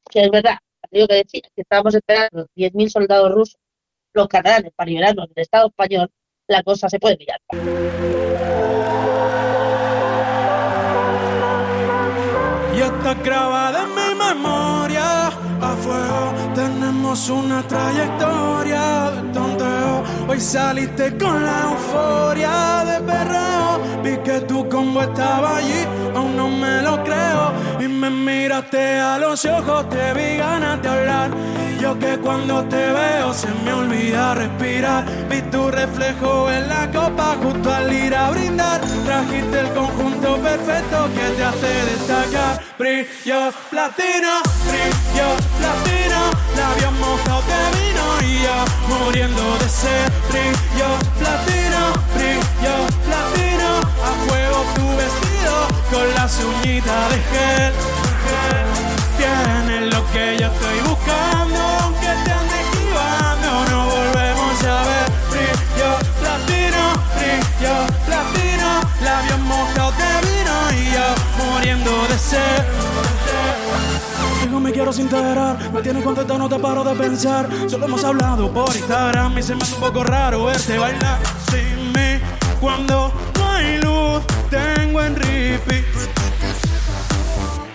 que 0.09 0.21
es 0.21 0.31
verdad, 0.31 0.57
digo 0.91 1.07
que 1.07 1.15
decir, 1.15 1.41
que 1.55 1.61
estábamos 1.61 1.95
esperando 1.95 2.47
10.000 2.55 2.89
soldados 2.89 3.31
rusos, 3.31 3.57
los 4.13 4.27
catalanes, 4.27 4.71
para 4.75 4.89
liberarnos 4.89 5.27
del 5.29 5.41
Estado 5.41 5.67
español, 5.67 6.09
la 6.47 6.63
cosa 6.63 6.89
se 6.89 6.99
puede 6.99 7.17
pillar. 7.17 7.39
Y 12.75 12.81
está 12.81 13.13
grabada 13.23 13.83
en 13.83 13.95
mi 13.95 14.15
memoria, 14.15 15.27
a 15.27 15.75
fuego 15.81 16.33
tenemos 16.53 17.29
una 17.29 17.65
trayectoria 17.67 19.23
Hoy 20.27 20.39
saliste 20.39 21.15
con 21.17 21.45
la 21.45 21.61
euforia 21.69 22.83
de 22.83 22.99
perreo. 23.01 23.79
Vi 24.03 24.17
que 24.23 24.41
tu 24.41 24.67
combo 24.67 25.01
estaba 25.01 25.57
allí, 25.57 25.85
aún 26.15 26.35
no 26.35 26.49
me 26.49 26.81
lo 26.81 27.03
creo. 27.03 27.53
Y 27.79 27.87
me 27.87 28.09
miraste 28.09 28.99
a 28.99 29.17
los 29.19 29.45
ojos, 29.45 29.87
te 29.89 30.13
vi 30.13 30.37
ganas 30.37 30.81
de 30.81 30.89
hablar. 30.89 31.29
Yo 31.79 31.97
que 31.99 32.17
cuando 32.17 32.63
te 32.65 32.91
veo 32.91 33.33
se 33.33 33.49
me 33.63 33.73
olvida 33.73 34.33
respirar. 34.33 35.05
Vi 35.29 35.41
tu 35.43 35.69
reflejo 35.69 36.49
en 36.49 36.69
la 36.69 36.89
copa 36.91 37.35
justo 37.43 37.71
al 37.71 37.93
ir 37.93 38.15
a 38.15 38.31
brindar. 38.31 38.84
Trajiste 39.05 39.59
el 39.59 39.69
conjunto 39.73 40.37
perfecto 40.37 41.07
que 41.13 41.29
te 41.35 41.43
hace 41.43 41.85
destacar. 41.91 42.59
Brillo 42.79 43.53
platino, 43.69 44.41
brillo 44.65 45.29
platino, 45.59 46.19
labios 46.57 46.91
mojados 46.93 47.45
de 47.45 47.61
vino 47.77 48.05
y 48.21 48.41
yo 48.43 48.57
muriendo 48.89 49.57
de 49.59 49.69
sed. 49.69 50.11
Brillo 50.31 50.89
platino, 51.19 51.81
brillo 52.15 52.75
platino, 53.05 53.69
a 54.03 54.11
fuego 54.25 54.65
tu 54.73 54.87
vestido 54.97 55.55
con 55.91 56.07
las 56.15 56.43
uñitas 56.43 57.09
de 57.11 57.17
gel. 57.29 57.73
Tienes 59.17 59.93
lo 59.93 60.11
que 60.11 60.37
yo 60.39 60.47
estoy 60.47 60.79
buscando, 60.89 61.61
aunque 61.83 62.07
te 62.25 62.31
ande 62.31 62.57
esquivando, 62.59 63.65
no 63.69 63.85
volvemos 63.85 64.63
a 64.63 64.83
ver. 64.83 64.94
Quiero 74.75 74.91
sin 74.91 75.09
me 75.73 75.81
tienes 75.81 76.03
contenta, 76.03 76.37
no 76.37 76.49
te 76.49 76.59
paro 76.59 76.83
de 76.83 76.93
pensar. 76.95 77.47
Solo 77.69 77.85
hemos 77.85 78.03
hablado 78.03 78.51
por 78.51 78.75
Instagram 78.75 79.37
y 79.37 79.41
se 79.41 79.55
me 79.55 79.63
hace 79.63 79.75
un 79.75 79.79
poco 79.79 80.03
raro 80.03 80.45
verte 80.45 80.77
bailar 80.77 81.17
sin 81.49 81.93
mí. 81.93 82.19
Cuando 82.59 83.09
no 83.37 83.51
hay 83.51 83.77
luz, 83.77 84.21
tengo 84.49 85.01
en 85.01 85.15
repeat. 85.15 85.85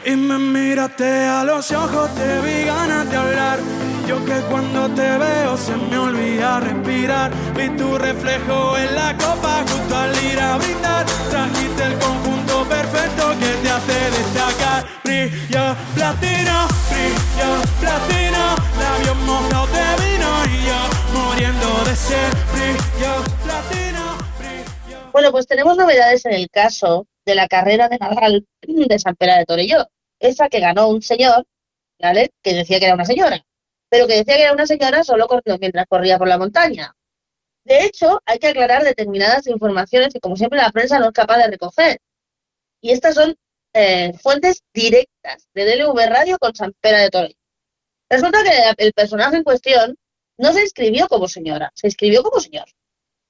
Y 0.04 0.14
me 0.14 0.38
miraste 0.38 1.24
a 1.24 1.42
los 1.44 1.70
ojos, 1.72 2.14
te 2.14 2.40
vi 2.42 2.66
ganas 2.66 3.08
de 3.08 3.16
hablar. 3.16 3.58
Yo 4.06 4.22
que 4.26 4.38
cuando 4.50 4.90
te 4.90 5.16
veo 5.16 5.56
se 5.56 5.76
me 5.76 5.96
olvida 5.96 6.60
respirar. 6.60 7.30
Vi 7.56 7.70
tu 7.78 7.96
reflejo 7.96 8.76
en 8.76 8.94
la 8.94 9.16
copa 9.16 9.64
justo 9.66 9.96
al 9.96 10.12
ir 10.22 10.38
a 10.38 10.58
brindar. 10.58 11.06
Trajiste 11.30 11.82
el 11.82 11.94
conjunto 11.98 12.64
perfecto 12.68 13.30
que 13.40 13.52
te 13.62 13.70
hace 13.70 14.10
destacar. 14.18 14.99
Brillo 15.10 15.76
platino, 15.96 16.68
brillo 16.88 17.50
platino. 17.80 18.54
Labios 18.78 19.72
de 19.72 19.88
vino 20.04 20.30
y 20.46 20.66
yo 20.68 20.80
muriendo 21.12 21.84
de 21.84 21.96
sed. 21.96 22.32
Brillo 22.52 23.24
platino, 23.42 24.18
brillo. 24.38 25.10
Bueno, 25.10 25.32
pues 25.32 25.48
tenemos 25.48 25.76
novedades 25.76 26.24
en 26.26 26.34
el 26.34 26.48
caso 26.48 27.08
de 27.26 27.34
la 27.34 27.48
carrera 27.48 27.88
de 27.88 27.98
Nadal 27.98 28.46
de 28.62 28.98
San 29.00 29.16
Pera 29.16 29.38
de 29.38 29.46
Torelló. 29.46 29.84
Esa 30.20 30.48
que 30.48 30.60
ganó 30.60 30.86
un 30.88 31.02
señor, 31.02 31.44
¿vale? 32.00 32.30
Que 32.40 32.54
decía 32.54 32.78
que 32.78 32.84
era 32.84 32.94
una 32.94 33.04
señora, 33.04 33.44
pero 33.88 34.06
que 34.06 34.14
decía 34.14 34.36
que 34.36 34.42
era 34.42 34.52
una 34.52 34.68
señora 34.68 35.02
solo 35.02 35.26
corrió 35.26 35.58
mientras 35.58 35.86
corría 35.88 36.18
por 36.18 36.28
la 36.28 36.38
montaña. 36.38 36.94
De 37.64 37.84
hecho, 37.84 38.22
hay 38.26 38.38
que 38.38 38.46
aclarar 38.46 38.84
determinadas 38.84 39.48
informaciones 39.48 40.14
que, 40.14 40.20
como 40.20 40.36
siempre, 40.36 40.60
la 40.60 40.70
prensa 40.70 41.00
no 41.00 41.06
es 41.06 41.12
capaz 41.12 41.38
de 41.38 41.48
recoger. 41.48 41.98
Y 42.80 42.92
estas 42.92 43.16
son 43.16 43.34
eh, 43.72 44.12
fuentes 44.18 44.62
directas 44.74 45.48
de 45.54 45.64
DLV 45.64 45.96
Radio 46.08 46.38
con 46.38 46.54
San 46.54 46.72
Pera 46.80 47.00
de 47.00 47.10
Torelló. 47.10 47.34
Resulta 48.08 48.42
que 48.42 48.84
el 48.84 48.92
personaje 48.92 49.36
en 49.36 49.44
cuestión 49.44 49.96
no 50.38 50.52
se 50.52 50.62
inscribió 50.62 51.06
como 51.08 51.28
señora, 51.28 51.70
se 51.74 51.86
inscribió 51.86 52.22
como 52.22 52.40
señor 52.40 52.64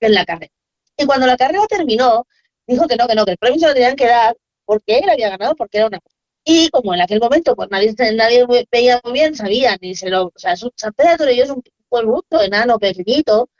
en 0.00 0.14
la 0.14 0.24
carrera. 0.24 0.52
Y 0.96 1.06
cuando 1.06 1.26
la 1.26 1.36
carrera 1.36 1.66
terminó, 1.68 2.26
dijo 2.66 2.86
que 2.86 2.96
no, 2.96 3.06
que 3.06 3.14
no, 3.14 3.24
que 3.24 3.32
el 3.32 3.38
premio 3.38 3.58
se 3.58 3.66
lo 3.66 3.74
tenían 3.74 3.96
que 3.96 4.06
dar 4.06 4.36
porque 4.64 4.98
él 4.98 5.10
había 5.10 5.30
ganado, 5.30 5.54
porque 5.56 5.78
era 5.78 5.88
una. 5.88 5.98
Y 6.44 6.70
como 6.70 6.94
en 6.94 7.02
aquel 7.02 7.20
momento 7.20 7.54
pues 7.54 7.68
nadie, 7.70 7.94
nadie 8.14 8.46
veía 8.70 9.00
muy 9.04 9.12
bien, 9.12 9.34
sabía, 9.34 9.76
ni 9.80 9.94
se 9.94 10.08
lo... 10.08 10.26
O 10.26 10.32
sea, 10.36 10.56
San 10.56 10.70
de 10.96 11.16
Torelló 11.18 11.44
es 11.44 11.50
un 11.50 11.62
pueblo 11.88 12.24
enano, 12.40 12.78
pequeñito, 12.78 13.50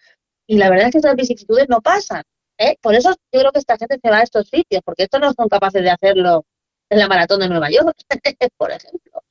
y 0.47 0.57
la 0.57 0.71
verdad 0.71 0.87
es 0.87 0.93
que 0.93 0.99
estas 0.99 1.17
vicisitudes 1.17 1.69
no 1.69 1.81
pasan. 1.81 2.23
¿eh? 2.59 2.77
Por 2.81 2.95
eso 2.95 3.11
yo 3.33 3.41
creo 3.41 3.53
que 3.53 3.59
esta 3.59 3.77
gente 3.77 3.99
se 4.03 4.11
va 4.11 4.19
a 4.19 4.23
estos 4.23 4.49
sitios, 4.49 4.83
porque 4.85 5.05
estos 5.05 5.21
no 5.21 5.33
son 5.33 5.49
capaces 5.49 5.83
de 5.83 5.91
hacerlo 5.91 6.47
en 6.91 6.99
la 6.99 7.09
maratón 7.09 7.41
de 7.41 7.49
Nueva 7.49 7.71
York, 7.71 7.97
por 8.57 8.71
ejemplo. 8.73 9.25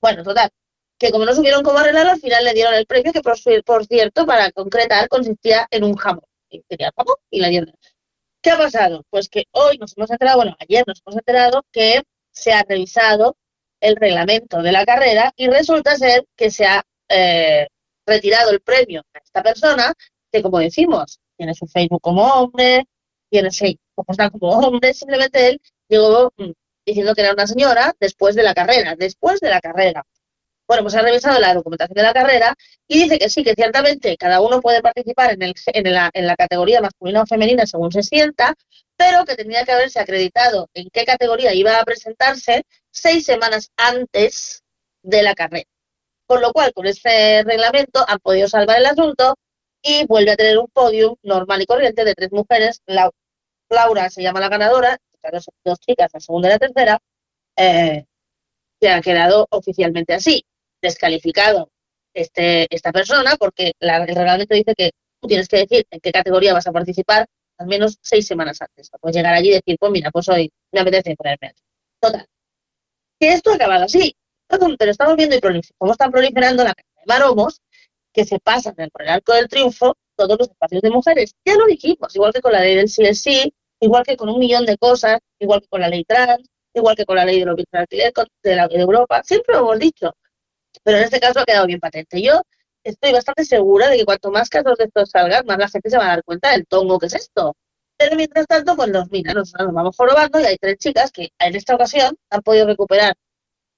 Bueno, 0.00 0.22
total, 0.22 0.50
que 0.98 1.10
como 1.10 1.24
no 1.24 1.34
supieron 1.34 1.62
cómo 1.62 1.78
arreglarlo, 1.78 2.12
al 2.12 2.20
final 2.20 2.44
le 2.44 2.54
dieron 2.54 2.74
el 2.74 2.86
premio, 2.86 3.12
que 3.12 3.20
por, 3.20 3.36
por 3.64 3.86
cierto, 3.86 4.26
para 4.26 4.50
concretar, 4.52 5.08
consistía 5.08 5.66
en 5.70 5.84
un 5.84 5.96
jamón. 5.96 6.24
Y 6.48 6.62
quería 6.68 6.92
jamón 6.96 7.16
y 7.30 7.40
le 7.40 7.48
dieron. 7.48 7.74
¿Qué 8.42 8.50
ha 8.50 8.58
pasado? 8.58 9.04
Pues 9.10 9.28
que 9.28 9.44
hoy 9.52 9.76
nos 9.78 9.96
hemos 9.96 10.10
enterado, 10.10 10.38
bueno, 10.38 10.56
ayer 10.58 10.84
nos 10.86 11.02
hemos 11.04 11.16
enterado 11.16 11.64
que 11.72 12.02
se 12.32 12.52
ha 12.52 12.62
revisado 12.62 13.36
el 13.80 13.96
reglamento 13.96 14.62
de 14.62 14.72
la 14.72 14.84
carrera 14.86 15.32
y 15.36 15.48
resulta 15.48 15.96
ser 15.96 16.26
que 16.36 16.50
se 16.50 16.64
ha 16.66 16.82
eh, 17.08 17.68
retirado 18.06 18.50
el 18.50 18.60
premio 18.60 19.02
a 19.14 19.18
esta 19.18 19.42
persona, 19.42 19.94
que 20.32 20.42
como 20.42 20.58
decimos, 20.58 21.20
tiene 21.36 21.54
su 21.54 21.66
Facebook 21.66 22.00
como 22.02 22.24
hombre, 22.24 22.84
tiene 23.30 23.50
sí, 23.50 23.78
como 23.94 24.30
como 24.32 24.48
hombre, 24.58 24.92
simplemente 24.94 25.48
él 25.48 25.60
llegó 25.88 26.32
mm, 26.36 26.50
diciendo 26.86 27.14
que 27.14 27.22
era 27.22 27.32
una 27.32 27.46
señora 27.46 27.94
después 28.00 28.34
de 28.34 28.42
la 28.42 28.54
carrera, 28.54 28.94
después 28.96 29.40
de 29.40 29.50
la 29.50 29.60
carrera. 29.60 30.04
Bueno, 30.68 30.84
pues 30.84 30.94
ha 30.94 31.02
revisado 31.02 31.40
la 31.40 31.52
documentación 31.54 31.96
de 31.96 32.02
la 32.04 32.12
carrera 32.12 32.54
y 32.86 33.02
dice 33.02 33.18
que 33.18 33.28
sí, 33.28 33.42
que 33.42 33.54
ciertamente 33.54 34.16
cada 34.16 34.40
uno 34.40 34.60
puede 34.60 34.80
participar 34.82 35.32
en, 35.32 35.42
el, 35.42 35.54
en, 35.66 35.92
la, 35.92 36.10
en 36.14 36.26
la 36.26 36.36
categoría 36.36 36.80
masculina 36.80 37.22
o 37.22 37.26
femenina 37.26 37.66
según 37.66 37.90
se 37.90 38.02
sienta, 38.04 38.54
pero 38.96 39.24
que 39.24 39.34
tendría 39.34 39.64
que 39.64 39.72
haberse 39.72 39.98
acreditado 39.98 40.68
en 40.74 40.88
qué 40.92 41.04
categoría 41.04 41.52
iba 41.54 41.78
a 41.78 41.84
presentarse 41.84 42.64
seis 42.92 43.24
semanas 43.26 43.70
antes 43.76 44.62
de 45.02 45.22
la 45.24 45.34
carrera. 45.34 45.68
Con 46.26 46.40
lo 46.40 46.52
cual, 46.52 46.72
con 46.72 46.86
este 46.86 47.42
reglamento 47.42 48.04
han 48.06 48.18
podido 48.20 48.48
salvar 48.48 48.78
el 48.78 48.86
asunto 48.86 49.34
y 49.82 50.06
vuelve 50.06 50.30
a 50.32 50.36
tener 50.36 50.58
un 50.58 50.68
podium 50.68 51.16
normal 51.22 51.62
y 51.62 51.66
corriente 51.66 52.04
de 52.04 52.14
tres 52.14 52.30
mujeres. 52.32 52.80
La- 52.86 53.10
Laura 53.70 54.10
se 54.10 54.22
llama 54.22 54.40
la 54.40 54.48
ganadora, 54.48 54.98
dos 55.64 55.80
chicas, 55.80 56.10
la 56.12 56.20
segunda 56.20 56.48
y 56.48 56.52
la 56.52 56.58
tercera, 56.58 56.98
eh, 57.56 58.04
que 58.80 58.88
ha 58.88 59.00
quedado 59.00 59.46
oficialmente 59.50 60.14
así, 60.14 60.44
descalificado 60.80 61.70
este, 62.14 62.66
esta 62.74 62.92
persona, 62.92 63.36
porque 63.38 63.72
el 63.78 64.06
reglamento 64.06 64.54
dice 64.54 64.74
que 64.74 64.90
tú 65.20 65.28
tienes 65.28 65.48
que 65.48 65.58
decir 65.58 65.86
en 65.90 66.00
qué 66.00 66.12
categoría 66.12 66.54
vas 66.54 66.66
a 66.66 66.72
participar 66.72 67.26
al 67.58 67.66
menos 67.66 67.98
seis 68.00 68.26
semanas 68.26 68.60
antes. 68.62 68.90
Puedes 69.00 69.16
llegar 69.16 69.34
allí 69.34 69.50
y 69.50 69.54
decir, 69.54 69.76
pues 69.78 69.92
mira, 69.92 70.10
pues 70.10 70.28
hoy 70.30 70.50
me 70.72 70.80
apetece 70.80 71.14
ponerme 71.14 71.48
aquí. 71.48 71.62
Total. 72.00 72.26
Que 73.18 73.34
esto 73.34 73.50
ha 73.50 73.56
acabado 73.56 73.84
así. 73.84 74.16
Pero 74.48 74.90
estamos 74.90 75.16
viendo 75.16 75.36
y 75.36 75.40
cómo 75.76 75.92
están 75.92 76.10
proliferando 76.10 76.64
la 76.64 76.74
cantidad 76.74 77.02
de 77.02 77.06
maromos 77.06 77.60
que 78.12 78.24
se 78.24 78.40
pasan 78.40 78.74
por 78.90 79.02
el 79.02 79.08
arco 79.10 79.34
del 79.34 79.46
triunfo 79.46 79.94
todos 80.16 80.38
los 80.38 80.48
espacios 80.48 80.82
de 80.82 80.90
mujeres. 80.90 81.34
Ya 81.44 81.54
lo 81.54 81.66
dijimos, 81.66 82.14
igual 82.16 82.32
que 82.32 82.40
con 82.40 82.52
la 82.52 82.60
ley 82.60 82.76
del 82.76 82.88
sí 82.88 83.04
es 83.04 83.20
sí, 83.20 83.54
igual 83.80 84.04
que 84.04 84.16
con 84.16 84.28
un 84.28 84.38
millón 84.38 84.66
de 84.66 84.76
cosas, 84.78 85.18
igual 85.38 85.60
que 85.62 85.68
con 85.68 85.80
la 85.80 85.88
ley 85.88 86.04
trans, 86.04 86.46
igual 86.74 86.96
que 86.96 87.04
con 87.04 87.16
la 87.16 87.24
ley 87.24 87.40
de 87.40 87.46
los 87.46 87.56
bienes 87.56 87.88
de 88.42 88.56
la, 88.56 88.68
de 88.68 88.80
Europa. 88.80 89.22
Siempre 89.24 89.54
lo 89.54 89.60
hemos 89.60 89.78
dicho. 89.78 90.12
Pero 90.84 90.98
en 90.98 91.04
este 91.04 91.20
caso 91.20 91.40
ha 91.40 91.44
quedado 91.44 91.66
bien 91.66 91.80
patente. 91.80 92.22
Yo 92.22 92.40
estoy 92.84 93.12
bastante 93.12 93.44
segura 93.44 93.88
de 93.88 93.98
que 93.98 94.04
cuanto 94.04 94.30
más 94.30 94.48
casos 94.48 94.76
de 94.78 94.84
estos 94.84 95.10
salgan, 95.10 95.44
más 95.46 95.58
la 95.58 95.68
gente 95.68 95.90
se 95.90 95.98
va 95.98 96.04
a 96.04 96.08
dar 96.08 96.24
cuenta 96.24 96.52
del 96.52 96.66
tongo 96.66 96.98
que 96.98 97.06
es 97.06 97.14
esto. 97.14 97.56
Pero 97.96 98.16
mientras 98.16 98.46
tanto, 98.46 98.76
pues 98.76 98.88
nos 98.90 99.10
mira, 99.10 99.34
nos, 99.34 99.52
vamos 99.52 99.96
jorobando 99.96 100.40
y 100.40 100.44
hay 100.44 100.56
tres 100.58 100.78
chicas 100.78 101.10
que 101.12 101.30
en 101.38 101.56
esta 101.56 101.74
ocasión 101.74 102.16
han 102.30 102.40
podido 102.42 102.66
recuperar 102.66 103.14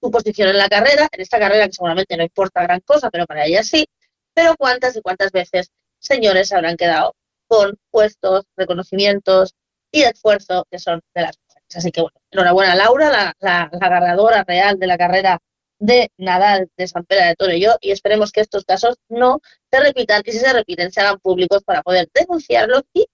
su 0.00 0.10
posición 0.10 0.48
en 0.48 0.58
la 0.58 0.68
carrera, 0.68 1.08
en 1.10 1.20
esta 1.20 1.38
carrera 1.38 1.66
que 1.66 1.72
seguramente 1.72 2.16
no 2.16 2.22
importa 2.24 2.62
gran 2.62 2.80
cosa, 2.80 3.10
pero 3.10 3.26
para 3.26 3.46
ellas 3.46 3.66
sí. 3.66 3.86
Pero 4.34 4.54
cuántas 4.56 4.96
y 4.96 5.02
cuántas 5.02 5.32
veces 5.32 5.70
señores 5.98 6.48
se 6.48 6.56
habrán 6.56 6.76
quedado 6.76 7.14
con 7.48 7.76
puestos, 7.90 8.44
reconocimientos 8.56 9.54
y 9.92 10.02
esfuerzo 10.02 10.66
que 10.70 10.78
son 10.78 11.00
de 11.14 11.22
las 11.22 11.38
mujeres. 11.38 11.76
Así 11.76 11.92
que 11.92 12.00
bueno, 12.00 12.16
enhorabuena 12.30 12.74
Laura, 12.74 13.10
la, 13.10 13.34
la, 13.40 13.70
la 13.72 13.88
ganadora 13.88 14.42
real 14.44 14.78
de 14.78 14.86
la 14.86 14.98
carrera 14.98 15.38
de 15.82 16.10
Nadal 16.16 16.70
de 16.76 16.86
San 16.86 17.04
Pedro 17.04 17.26
de 17.26 17.34
Torelló 17.34 17.72
y 17.80 17.90
esperemos 17.90 18.30
que 18.30 18.40
estos 18.40 18.64
casos 18.64 18.96
no 19.08 19.40
se 19.70 19.80
repitan 19.80 20.22
y 20.24 20.30
si 20.30 20.38
se 20.38 20.52
repiten 20.52 20.92
se 20.92 21.00
hagan 21.00 21.18
públicos 21.18 21.62
para 21.64 21.82
poder 21.82 22.08
denunciarlos 22.14 22.82
y 22.94 23.04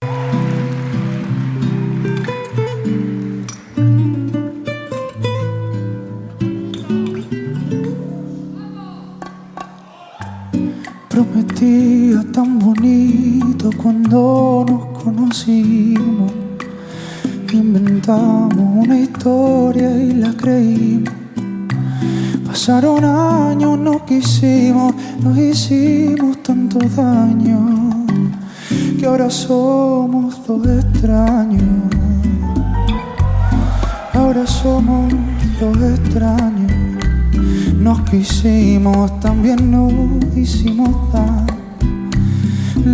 Prometía 11.08 12.22
tan 12.32 12.58
bonito 12.58 13.70
cuando 13.82 14.64
nos 14.68 15.02
conocimos. 15.02 16.47
Inventamos 17.52 18.54
una 18.58 18.98
historia 18.98 19.90
y 19.96 20.12
la 20.12 20.32
creímos. 20.36 21.14
Pasaron 22.46 23.02
años, 23.04 23.78
no 23.78 24.04
quisimos, 24.04 24.94
nos 25.22 25.38
hicimos 25.38 26.42
tanto 26.42 26.78
daño 26.94 28.04
que 28.98 29.06
ahora 29.06 29.30
somos 29.30 30.46
dos 30.46 30.66
extraños. 30.66 31.62
Ahora 34.12 34.46
somos 34.46 35.14
dos 35.58 35.76
extraños. 35.78 36.72
Nos 37.78 38.00
quisimos, 38.10 39.20
también 39.20 39.70
nos 39.70 40.36
hicimos 40.36 40.90
daño. 41.12 41.57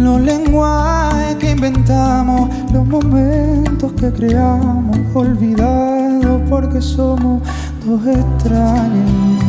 Los 0.03 0.21
lenguajes 0.21 1.37
que 1.37 1.53
inventamos, 1.53 2.51
los 2.73 2.85
momentos 2.85 3.93
que 3.93 4.11
creamos, 4.13 4.99
olvidados 5.15 6.43
porque 6.51 6.83
somos 6.83 7.41
dos 7.87 8.05
extraños. 8.05 9.45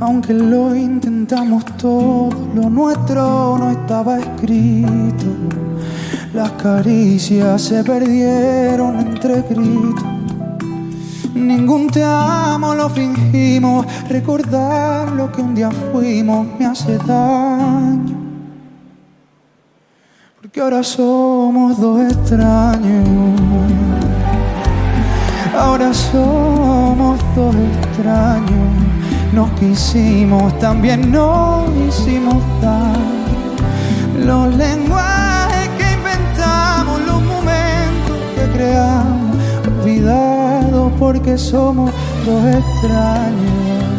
Aunque 0.00 0.32
lo 0.32 0.74
intentamos 0.74 1.64
todo, 1.76 2.30
lo 2.54 2.70
nuestro 2.70 3.58
no 3.58 3.70
estaba 3.70 4.18
escrito. 4.18 5.26
Las 6.32 6.50
caricias 6.52 7.60
se 7.60 7.84
perdieron 7.84 8.98
entre 8.98 9.42
gritos. 9.42 10.11
Ningún 11.42 11.88
te 11.90 12.02
amo 12.04 12.74
lo 12.74 12.88
fingimos. 12.88 13.86
Recordar 14.08 15.10
lo 15.12 15.30
que 15.30 15.42
un 15.42 15.54
día 15.54 15.70
fuimos 15.92 16.46
me 16.58 16.66
hace 16.66 16.98
daño. 16.98 18.16
Porque 20.40 20.60
ahora 20.60 20.82
somos 20.82 21.78
dos 21.78 22.00
extraños. 22.00 23.08
Ahora 25.54 25.92
somos 25.92 27.20
dos 27.34 27.54
extraños 27.54 28.82
nos 29.32 29.50
quisimos, 29.52 30.58
también 30.58 31.10
nos 31.10 31.70
hicimos 31.88 32.42
daño. 32.60 32.98
Los 34.26 34.54
lenguajes 34.56 35.68
que 35.78 35.92
inventamos, 35.94 37.00
los 37.06 37.22
momentos 37.22 38.18
que 38.36 38.46
creamos, 38.52 39.21
porque 40.98 41.36
somos 41.38 41.90
los 42.26 42.54
extraños. 42.54 43.92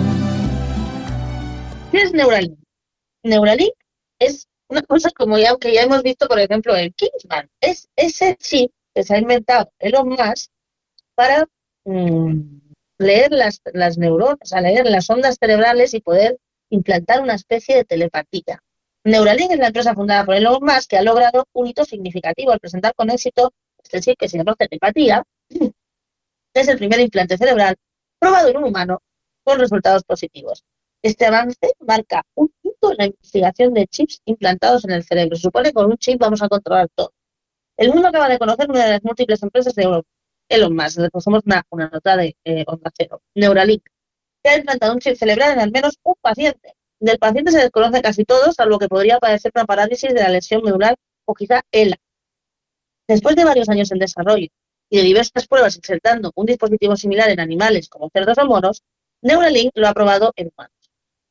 ¿Qué 1.92 1.98
es 2.02 2.14
Neuralink? 2.14 2.58
Neuralink 3.24 3.74
es 4.20 4.48
una 4.68 4.82
cosa 4.82 5.10
como 5.12 5.38
ya, 5.38 5.56
que 5.58 5.74
ya 5.74 5.84
hemos 5.84 6.02
visto, 6.04 6.28
por 6.28 6.40
ejemplo, 6.40 6.76
en 6.76 6.92
Kingsman. 6.94 7.50
Es 7.62 7.88
ese 7.96 8.36
chip 8.38 8.72
que 8.94 9.04
se 9.04 9.16
ha 9.16 9.20
inventado 9.20 9.72
Elon 9.80 10.10
Musk 10.10 10.52
para 11.16 11.46
mmm, 11.86 12.42
leer 12.98 13.32
las, 13.32 13.62
las 13.74 13.98
neuronas, 13.98 14.52
leer 14.52 14.86
las 14.90 15.10
ondas 15.10 15.38
cerebrales 15.40 15.94
y 15.94 16.02
poder 16.02 16.38
implantar 16.70 17.22
una 17.22 17.36
especie 17.36 17.76
de 17.76 17.86
telepatía. 17.86 18.62
Neuralink 19.04 19.52
es 19.52 19.60
la 19.60 19.68
empresa 19.68 19.94
fundada 19.94 20.26
por 20.26 20.36
Elon 20.36 20.60
Musk 20.62 20.90
que 20.90 20.98
ha 20.98 21.04
logrado 21.04 21.46
un 21.54 21.68
hito 21.68 21.86
significativo 21.86 22.52
al 22.52 22.60
presentar 22.60 22.94
con 22.96 23.10
éxito 23.10 23.52
este 23.84 24.00
chip 24.00 24.18
que 24.18 24.30
se 24.30 24.38
llama 24.38 24.56
telepatía, 24.56 25.24
es 26.54 26.68
el 26.68 26.78
primer 26.78 27.00
implante 27.00 27.38
cerebral 27.38 27.76
probado 28.20 28.50
en 28.50 28.58
un 28.58 28.66
humano 28.66 29.02
con 29.44 29.60
resultados 29.60 30.04
positivos. 30.04 30.64
Este 31.02 31.26
avance 31.26 31.74
marca 31.80 32.24
un 32.36 32.54
punto 32.62 32.92
en 32.92 32.98
la 32.98 33.06
investigación 33.08 33.74
de 33.74 33.88
chips 33.88 34.22
implantados 34.26 34.86
en 34.86 34.92
el 34.92 35.04
cerebro. 35.04 35.36
Se 35.36 35.44
supone 35.44 35.70
que 35.70 35.74
con 35.74 35.88
un 35.88 35.98
chip 35.98 36.20
vamos 36.20 36.42
a 36.42 36.48
controlar 36.48 36.88
todo. 36.96 37.12
El 37.76 37.92
mundo 37.92 38.08
acaba 38.08 38.30
de 38.30 38.40
conocer 38.40 38.70
una 38.70 38.86
de 38.86 38.92
las 38.92 39.04
múltiples 39.04 39.44
empresas 39.44 39.76
de 39.76 39.84
Europa 39.84 40.08
Elon 40.50 40.76
Musk, 40.76 41.10
pusimos 41.12 41.42
una, 41.46 41.64
una 41.70 41.90
nota 41.90 42.18
de 42.18 42.36
eh, 42.44 42.64
onda 42.68 42.92
cero. 42.96 43.22
Neuralink, 43.36 43.84
que 44.44 44.50
ha 44.50 44.58
implantado 44.58 44.94
un 44.94 45.00
chip 45.00 45.16
cerebral 45.16 45.54
en 45.54 45.60
al 45.60 45.72
menos 45.72 45.98
un 46.04 46.16
paciente. 46.22 46.74
Del 47.00 47.18
paciente 47.18 47.52
se 47.52 47.60
desconoce 47.60 48.02
casi 48.02 48.24
todo, 48.24 48.52
salvo 48.52 48.80
que 48.80 48.88
podría 48.88 49.20
padecer 49.20 49.52
una 49.56 49.66
parálisis 49.66 50.14
de 50.14 50.22
la 50.22 50.30
lesión 50.30 50.62
medular 50.64 50.96
o 51.26 51.34
quizá 51.34 51.62
ELA. 51.72 51.98
Después 53.08 53.36
de 53.36 53.44
varios 53.44 53.68
años 53.70 53.92
en 53.92 54.00
desarrollo 54.00 54.48
y 54.94 54.98
de 54.98 55.04
diversas 55.04 55.48
pruebas 55.48 55.76
insertando 55.76 56.32
un 56.36 56.46
dispositivo 56.46 56.96
similar 56.96 57.28
en 57.32 57.40
animales 57.40 57.90
como 57.90 58.12
cerdos 58.14 58.38
o 58.38 58.46
monos, 58.46 58.84
Neuralink 59.24 59.72
lo 59.74 59.88
ha 59.88 59.94
probado 59.94 60.32
en 60.36 60.52
humanos. 60.56 60.78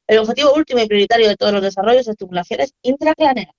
El 0.09 0.19
objetivo 0.19 0.53
último 0.53 0.81
y 0.81 0.89
prioritario 0.89 1.29
de 1.29 1.37
todos 1.37 1.53
los 1.53 1.63
desarrollos 1.63 2.01
es 2.01 2.09
estimulaciones 2.09 2.75
intracraneales. 2.83 3.55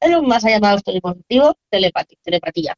Elon 0.00 0.24
Musk 0.24 0.46
ha 0.46 0.50
llamado 0.52 0.78
este 0.78 0.92
dispositivo 0.92 1.54
telepatía, 1.68 2.74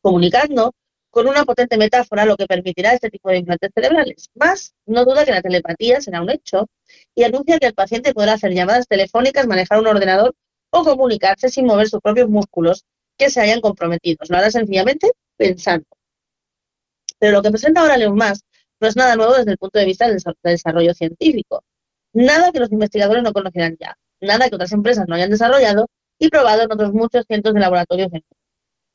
comunicando 0.00 0.72
con 1.10 1.26
una 1.26 1.44
potente 1.44 1.76
metáfora, 1.76 2.24
lo 2.26 2.36
que 2.36 2.46
permitirá 2.46 2.92
este 2.92 3.10
tipo 3.10 3.28
de 3.30 3.38
implantes 3.38 3.72
cerebrales. 3.74 4.30
Más, 4.36 4.72
no 4.86 5.04
duda 5.04 5.24
que 5.24 5.32
la 5.32 5.42
telepatía 5.42 6.00
será 6.00 6.22
un 6.22 6.30
hecho 6.30 6.68
y 7.12 7.24
anuncia 7.24 7.58
que 7.58 7.66
el 7.66 7.74
paciente 7.74 8.14
podrá 8.14 8.34
hacer 8.34 8.52
llamadas 8.52 8.86
telefónicas, 8.86 9.48
manejar 9.48 9.80
un 9.80 9.88
ordenador 9.88 10.32
o 10.70 10.84
comunicarse 10.84 11.48
sin 11.48 11.66
mover 11.66 11.88
sus 11.88 12.00
propios 12.00 12.28
músculos 12.28 12.84
que 13.18 13.30
se 13.30 13.40
hayan 13.40 13.60
comprometido. 13.60 14.18
Lo 14.28 14.36
hará 14.36 14.52
sencillamente 14.52 15.10
pensando. 15.36 15.86
Pero 17.18 17.32
lo 17.32 17.42
que 17.42 17.50
presenta 17.50 17.80
ahora 17.80 17.96
León 17.96 18.16
Más 18.16 18.42
no 18.80 18.88
es 18.88 18.96
nada 18.96 19.16
nuevo 19.16 19.34
desde 19.34 19.52
el 19.52 19.58
punto 19.58 19.78
de 19.78 19.86
vista 19.86 20.06
del 20.06 20.18
desarrollo 20.42 20.94
científico. 20.94 21.64
Nada 22.12 22.52
que 22.52 22.60
los 22.60 22.72
investigadores 22.72 23.22
no 23.22 23.32
conocieran 23.32 23.76
ya. 23.80 23.96
Nada 24.20 24.48
que 24.48 24.54
otras 24.54 24.72
empresas 24.72 25.06
no 25.08 25.14
hayan 25.14 25.30
desarrollado 25.30 25.86
y 26.18 26.28
probado 26.28 26.62
en 26.62 26.72
otros 26.72 26.92
muchos 26.92 27.24
cientos 27.26 27.54
de 27.54 27.60
laboratorios 27.60 28.10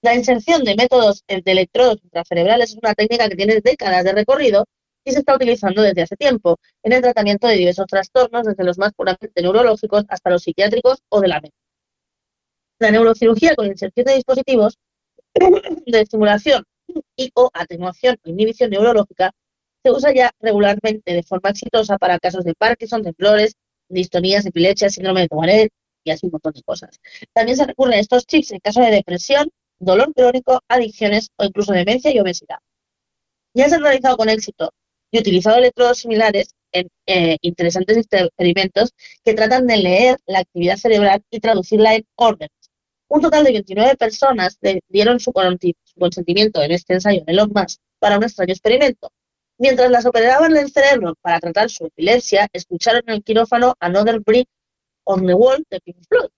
la 0.03 0.15
inserción 0.15 0.63
de 0.63 0.75
métodos 0.75 1.23
de 1.27 1.43
electrodos 1.45 1.99
intracerebrales 2.03 2.71
es 2.71 2.77
una 2.77 2.95
técnica 2.95 3.29
que 3.29 3.35
tiene 3.35 3.61
décadas 3.61 4.03
de 4.03 4.13
recorrido 4.13 4.65
y 5.03 5.11
se 5.11 5.19
está 5.19 5.35
utilizando 5.35 5.83
desde 5.83 6.01
hace 6.01 6.15
tiempo 6.15 6.57
en 6.81 6.93
el 6.93 7.01
tratamiento 7.03 7.47
de 7.47 7.55
diversos 7.55 7.85
trastornos, 7.85 8.47
desde 8.47 8.63
los 8.63 8.79
más 8.79 8.93
puramente 8.93 9.41
neurológicos 9.41 10.05
hasta 10.09 10.31
los 10.31 10.41
psiquiátricos 10.41 11.03
o 11.09 11.21
de 11.21 11.27
la 11.27 11.39
mente. 11.39 11.55
La 12.79 12.89
neurocirugía 12.89 13.55
con 13.55 13.67
inserción 13.67 14.05
de 14.07 14.15
dispositivos 14.15 14.79
de 15.33 16.01
estimulación 16.01 16.63
y 17.15 17.31
o 17.35 17.49
atenuación 17.53 18.17
o 18.25 18.29
inhibición 18.29 18.69
neurológica 18.69 19.31
se 19.83 19.91
usa 19.91 20.13
ya 20.13 20.31
regularmente 20.39 21.13
de 21.13 21.23
forma 21.23 21.49
exitosa 21.49 21.97
para 21.97 22.19
casos 22.19 22.43
de 22.43 22.53
Parkinson, 22.53 23.03
temblores, 23.03 23.55
distonías, 23.89 24.45
epilepsia, 24.45 24.89
síndrome 24.89 25.21
de 25.21 25.27
Tourette 25.27 25.73
y 26.03 26.11
así 26.11 26.27
un 26.27 26.33
montón 26.33 26.53
de 26.53 26.61
cosas. 26.63 26.99
También 27.33 27.57
se 27.57 27.65
recurre 27.65 27.95
a 27.95 27.99
estos 27.99 28.25
chips 28.25 28.51
en 28.51 28.59
caso 28.59 28.81
de 28.81 28.91
depresión, 28.91 29.49
dolor 29.79 30.13
crónico, 30.13 30.61
adicciones 30.67 31.29
o 31.37 31.45
incluso 31.45 31.73
demencia 31.73 32.13
y 32.13 32.19
obesidad. 32.19 32.57
Ya 33.53 33.69
se 33.69 33.75
han 33.75 33.83
realizado 33.83 34.17
con 34.17 34.29
éxito 34.29 34.71
y 35.11 35.19
utilizado 35.19 35.57
electrodos 35.57 35.99
similares 35.99 36.55
en 36.71 36.87
eh, 37.05 37.37
interesantes 37.41 37.97
experimentos 37.97 38.93
que 39.25 39.33
tratan 39.33 39.67
de 39.67 39.77
leer 39.77 40.17
la 40.25 40.39
actividad 40.39 40.77
cerebral 40.77 41.21
y 41.29 41.39
traducirla 41.39 41.95
en 41.95 42.05
órdenes. 42.15 42.60
Un 43.13 43.19
total 43.19 43.43
de 43.43 43.51
29 43.51 43.97
personas 43.97 44.57
dieron 44.87 45.19
su 45.19 45.33
consentimiento 45.33 46.63
en 46.63 46.71
este 46.71 46.93
ensayo 46.93 47.21
de 47.25 47.33
Elon 47.33 47.51
para 47.99 48.17
un 48.17 48.23
extraño 48.23 48.53
experimento. 48.53 49.11
Mientras 49.57 49.91
las 49.91 50.05
operaban 50.05 50.51
en 50.51 50.63
el 50.63 50.71
cerebro 50.71 51.15
para 51.19 51.41
tratar 51.41 51.69
su 51.69 51.87
epilepsia, 51.87 52.47
escucharon 52.53 53.01
en 53.07 53.15
el 53.15 53.21
quirófano 53.21 53.75
Another 53.81 54.21
Brick 54.21 54.47
on 55.03 55.27
the 55.27 55.33
Wall 55.33 55.61
de 55.69 55.81
Pink 55.81 55.97
Floyd. 56.07 56.29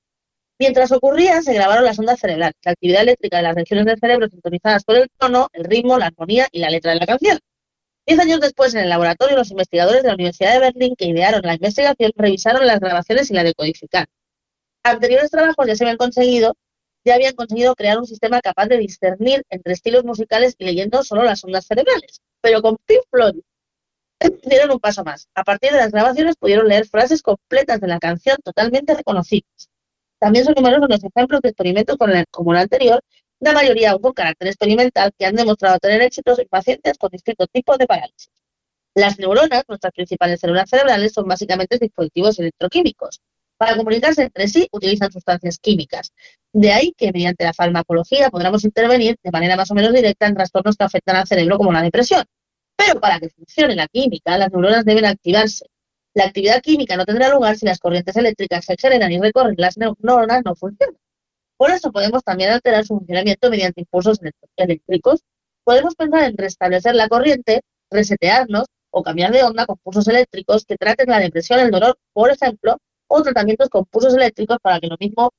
Mientras 0.57 0.91
ocurría, 0.91 1.43
se 1.43 1.53
grabaron 1.53 1.86
las 1.86 1.99
ondas 1.99 2.19
cerebrales, 2.19 2.55
la 2.65 2.71
actividad 2.71 3.03
eléctrica 3.03 3.38
de 3.38 3.43
las 3.43 3.53
regiones 3.53 3.86
del 3.86 3.99
cerebro 3.99 4.27
sintonizadas 4.27 4.83
por 4.83 4.95
el 4.95 5.09
tono, 5.19 5.49
el 5.53 5.65
ritmo, 5.65 5.99
la 5.99 6.07
armonía 6.07 6.47
y 6.51 6.57
la 6.57 6.71
letra 6.71 6.93
de 6.93 6.99
la 7.01 7.05
canción. 7.05 7.38
Diez 8.07 8.19
años 8.19 8.39
después, 8.39 8.73
en 8.73 8.81
el 8.81 8.89
laboratorio, 8.89 9.38
los 9.38 9.51
investigadores 9.51 10.01
de 10.01 10.07
la 10.07 10.15
Universidad 10.15 10.53
de 10.53 10.59
Berlín 10.59 10.95
que 10.97 11.05
idearon 11.05 11.41
la 11.43 11.53
investigación 11.53 12.12
revisaron 12.15 12.65
las 12.65 12.79
grabaciones 12.79 13.29
y 13.29 13.36
la 13.36 13.43
decodificaron. 13.43 14.07
Anteriores 14.81 15.29
trabajos 15.29 15.67
ya 15.67 15.75
se 15.75 15.83
habían 15.83 15.97
conseguido, 15.97 16.57
ya 17.06 17.16
habían 17.16 17.36
conseguido 17.36 17.76
crear 17.76 17.98
un 17.98 18.06
sistema 18.06 18.42
capaz 18.42 18.68
de 18.68 18.78
discernir 18.78 19.44
entre 19.50 19.74
estilos 19.74 20.04
musicales 20.04 20.56
y 20.58 20.66
leyendo 20.66 21.04
solo 21.04 21.24
las 21.24 21.44
ondas 21.44 21.66
cerebrales. 21.66 22.22
Pero 22.42 22.62
con 22.62 22.78
Pink 22.86 23.02
Floyd 23.12 23.42
dieron 24.44 24.72
un 24.72 24.80
paso 24.80 25.04
más. 25.04 25.28
A 25.36 25.44
partir 25.44 25.72
de 25.72 25.78
las 25.78 25.92
grabaciones 25.92 26.36
pudieron 26.38 26.68
leer 26.68 26.86
frases 26.86 27.22
completas 27.22 27.80
de 27.82 27.88
la 27.88 28.00
canción 28.00 28.38
totalmente 28.44 28.94
reconocibles. 28.96 29.70
También 30.20 30.46
son 30.46 30.54
numerosos 30.56 30.88
los 30.89 31.04
ejemplos 31.04 31.42
de 31.42 31.50
experimentos 31.50 31.98
como 32.32 32.54
el 32.54 32.58
anterior, 32.58 33.02
la 33.39 33.52
mayoría 33.52 33.98
con 33.98 34.13
carácter 34.13 34.48
experimental, 34.48 35.12
que 35.18 35.26
han 35.26 35.36
demostrado 35.36 35.78
tener 35.80 36.01
éxitos 36.01 36.39
en 36.39 36.47
pacientes 36.47 36.97
con 36.97 37.10
distintos 37.10 37.47
tipos 37.51 37.78
de 37.78 37.86
parálisis. 37.86 38.30
Las 38.95 39.20
neuronas, 39.20 39.64
nuestras 39.68 39.91
principales 39.91 40.39
células 40.39 40.70
cerebrales, 40.70 41.12
son 41.12 41.28
básicamente 41.28 41.78
dispositivos 41.78 42.39
electroquímicos. 42.39 43.20
Para 43.64 43.78
comunicarse 43.78 44.24
entre 44.24 44.49
sí 44.49 44.68
utilizan 44.74 45.09
sustancias 45.09 45.57
químicas. 45.57 46.11
De 46.51 46.74
ahí 46.74 46.93
que 46.97 47.14
mediante 47.14 47.45
la 47.45 47.53
farmacología 47.53 48.30
podamos 48.30 48.66
intervenir 48.66 49.16
de 49.24 49.32
manera 49.32 49.55
más 49.55 49.72
o 49.72 49.74
menos 49.74 49.93
directa 49.93 50.28
en 50.28 50.36
trastornos 50.36 50.76
que 50.76 50.84
afectan 50.84 51.16
al 51.16 51.26
cerebro 51.26 51.57
como 51.57 51.72
la 51.72 51.82
depresión. 51.82 52.26
Pero 52.76 52.99
para 52.99 53.22
que 53.22 53.30
funcione 53.30 53.74
la 53.78 53.88
química, 53.88 54.38
las 54.38 54.51
neuronas 54.51 54.84
deben 54.84 55.05
activarse. 55.05 55.66
La 56.14 56.26
actividad 56.26 56.61
química 56.61 56.97
no 56.97 57.05
tendrá 57.05 57.30
lugar 57.30 57.55
si 57.55 57.66
las 57.66 57.80
corrientes 57.80 58.18
eléctricas 58.18 58.66
se 58.66 58.76
generan 58.78 59.14
y 59.14 59.20
recorren 59.22 59.55
las 59.57 59.78
neuronas 59.78 60.41
no 60.43 60.55
funcionan. 60.55 60.97
Por 61.55 61.72
eso 61.72 61.89
podemos 61.93 62.22
también 62.22 62.51
alterar 62.51 62.86
su 62.86 62.97
funcionamiento 62.97 63.49
mediante 63.49 63.80
impulsos 63.80 64.20
eléctricos. 64.57 65.22
Podemos 65.64 65.95
pensar 65.95 66.26
en 66.26 66.38
restablecer 66.38 66.95
la 66.95 67.07
corriente, 67.07 67.61
resetearnos 67.89 68.66
o 68.91 69.03
cambiar 69.03 69.32
de 69.32 69.43
onda 69.43 69.66
con 69.66 69.78
pulsos 69.78 70.09
eléctricos 70.09 70.66
que 70.66 70.76
traten 70.76 71.07
la 71.07 71.20
depresión, 71.20 71.61
el 71.61 71.72
dolor, 71.72 71.97
por 72.11 72.30
ejemplo, 72.30 72.78
o 73.16 73.22
tratamientos 73.22 73.70
con 73.70 73.86
pulsos 73.86 74.16
eléctricos 74.16 74.57
para 74.61 74.80
que 74.80 74.88
lo 74.88 74.97
mismo, 74.99 75.32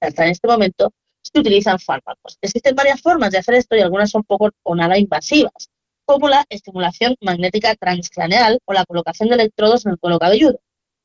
hasta 0.00 0.24
en 0.24 0.30
este 0.32 0.46
momento, 0.46 0.92
se 1.22 1.40
utilizan 1.40 1.78
fármacos. 1.78 2.36
Existen 2.42 2.74
varias 2.74 3.00
formas 3.00 3.30
de 3.32 3.38
hacer 3.38 3.54
esto 3.54 3.74
y 3.76 3.80
algunas 3.80 4.10
son 4.10 4.22
poco 4.24 4.50
o 4.62 4.74
nada 4.74 4.98
invasivas 4.98 5.70
como 6.04 6.28
la 6.28 6.44
estimulación 6.50 7.16
magnética 7.22 7.74
transcraneal 7.76 8.60
o 8.66 8.74
la 8.74 8.84
colocación 8.84 9.30
de 9.30 9.36
electrodos 9.36 9.86
en 9.86 9.92
el 9.92 9.98
cuero 9.98 10.18
cabelludo. 10.18 10.60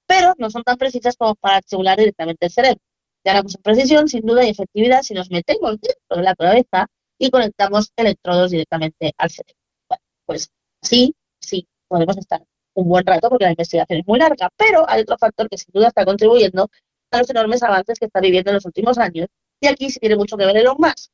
pero 0.08 0.34
no 0.40 0.50
son 0.50 0.64
tan 0.64 0.78
precisas 0.78 1.16
como 1.18 1.36
para 1.36 1.60
estimular 1.60 1.98
directamente 1.98 2.48
el 2.48 2.52
cerebro. 2.52 2.82
Ganamos 3.24 3.56
en 3.56 3.62
precisión, 3.62 4.10
sin 4.10 4.26
duda, 4.26 4.44
y 4.46 4.50
efectividad 4.50 5.04
si 5.04 5.14
nos 5.14 5.30
metemos 5.32 5.80
dentro 5.80 6.18
de 6.18 6.24
la 6.24 6.36
cabeza 6.36 6.88
y 7.20 7.30
conectamos 7.30 7.92
electrodos 7.96 8.52
directamente 8.52 9.14
al 9.18 9.30
cerebro. 9.30 9.56
Bueno, 9.88 10.04
pues 10.26 10.50
sí, 10.82 11.16
sí, 11.40 11.68
podemos 11.88 12.18
estar 12.18 12.42
un 12.74 12.88
buen 12.88 13.06
rato 13.06 13.30
porque 13.30 13.46
la 13.46 13.52
investigación 13.52 14.00
es 14.00 14.08
muy 14.08 14.20
larga, 14.20 14.50
pero 14.56 14.90
hay 14.90 15.02
otro 15.02 15.18
factor 15.18 15.50
que 15.50 15.58
sin 15.58 15.72
duda 15.74 15.88
está 15.88 16.06
contribuyendo 16.06 16.70
a 17.12 17.18
los 17.18 17.30
enormes 17.30 17.64
avances 17.64 18.00
que 18.00 18.06
está 18.06 18.20
viviendo 18.20 18.52
en 18.52 18.56
los 18.56 18.66
últimos 18.66 18.98
años, 18.98 19.28
y 19.60 19.68
aquí 19.68 19.90
sí 19.90 20.00
tiene 20.00 20.16
mucho 20.16 20.38
que 20.38 20.46
ver 20.46 20.58
Elon 20.58 20.78
Musk. 20.78 21.12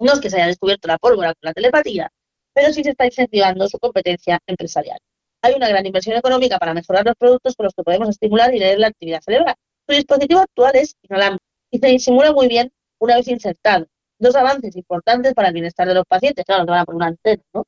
No 0.00 0.12
es 0.12 0.20
que 0.20 0.30
se 0.30 0.36
haya 0.36 0.46
descubierto 0.46 0.88
la 0.88 0.98
pólvora 0.98 1.34
con 1.34 1.40
la 1.42 1.52
telepatía, 1.52 2.10
pero 2.52 2.72
sí 2.72 2.82
se 2.82 2.90
está 2.90 3.06
incentivando 3.06 3.68
su 3.68 3.78
competencia 3.78 4.40
empresarial. 4.46 4.98
Hay 5.42 5.54
una 5.54 5.68
gran 5.68 5.86
inversión 5.86 6.16
económica 6.16 6.58
para 6.58 6.74
mejorar 6.74 7.04
los 7.04 7.14
productos 7.14 7.54
con 7.54 7.64
los 7.64 7.74
que 7.74 7.82
podemos 7.82 8.08
estimular 8.08 8.54
y 8.54 8.58
leer 8.58 8.78
la 8.78 8.88
actividad 8.88 9.20
cerebral. 9.20 9.54
Su 9.86 9.94
dispositivo 9.94 10.40
actual 10.40 10.72
es 10.74 10.96
inalámbrico 11.02 11.44
y 11.70 11.78
se 11.78 11.86
disimula 11.86 12.32
muy 12.32 12.48
bien 12.48 12.72
una 12.98 13.16
vez 13.16 13.28
insertado. 13.28 13.86
Dos 14.18 14.34
avances 14.34 14.74
importantes 14.74 15.34
para 15.34 15.48
el 15.48 15.54
bienestar 15.54 15.86
de 15.86 15.94
los 15.94 16.04
pacientes, 16.08 16.44
claro, 16.44 16.64
no 16.64 16.72
van 16.72 16.80
a 16.80 16.84
poner 16.86 16.96
una 16.96 17.06
antena, 17.08 17.42
¿no? 17.52 17.64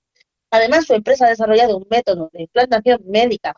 Además, 0.51 0.87
su 0.87 0.95
empresa 0.95 1.27
ha 1.27 1.31
desarrollado 1.31 1.77
un 1.77 1.87
método 1.91 2.31
de 2.33 2.43
implantación 2.43 3.03
médica 3.07 3.55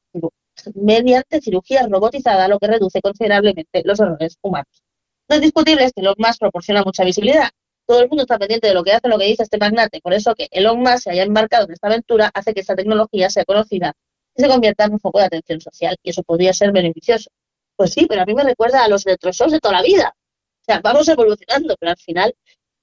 mediante 0.74 1.40
cirugía 1.40 1.86
robotizada, 1.88 2.48
lo 2.48 2.58
que 2.58 2.66
reduce 2.66 3.00
considerablemente 3.00 3.82
los 3.84 4.00
errores 4.00 4.36
humanos. 4.42 4.82
No 5.28 5.36
es 5.36 5.42
discutible 5.42 5.90
que 5.94 6.00
Elon 6.00 6.16
Musk 6.18 6.40
proporciona 6.40 6.82
mucha 6.82 7.04
visibilidad. 7.04 7.48
Todo 7.86 8.02
el 8.02 8.08
mundo 8.08 8.22
está 8.22 8.38
pendiente 8.38 8.68
de 8.68 8.74
lo 8.74 8.82
que 8.82 8.92
hace, 8.92 9.08
lo 9.08 9.18
que 9.18 9.26
dice 9.26 9.44
este 9.44 9.58
magnate. 9.58 10.00
Por 10.00 10.12
eso 10.12 10.34
que 10.34 10.48
Elon 10.50 10.80
Musk 10.80 11.04
se 11.04 11.10
haya 11.10 11.22
embarcado 11.22 11.66
en 11.66 11.72
esta 11.72 11.86
aventura 11.86 12.30
hace 12.34 12.52
que 12.52 12.60
esta 12.60 12.74
tecnología 12.74 13.30
sea 13.30 13.44
conocida 13.44 13.94
y 14.36 14.42
se 14.42 14.48
convierta 14.48 14.84
en 14.84 14.92
un 14.92 15.00
foco 15.00 15.18
de 15.20 15.26
atención 15.26 15.60
social. 15.60 15.96
Y 16.02 16.10
eso 16.10 16.22
podría 16.22 16.52
ser 16.52 16.72
beneficioso. 16.72 17.30
Pues 17.76 17.92
sí, 17.92 18.06
pero 18.06 18.22
a 18.22 18.26
mí 18.26 18.34
me 18.34 18.44
recuerda 18.44 18.84
a 18.84 18.88
los 18.88 19.06
electroshows 19.06 19.52
de 19.52 19.60
toda 19.60 19.74
la 19.74 19.82
vida. 19.82 20.14
O 20.16 20.64
sea, 20.64 20.80
vamos 20.82 21.08
evolucionando, 21.08 21.76
pero 21.78 21.92
al 21.92 21.98
final 21.98 22.34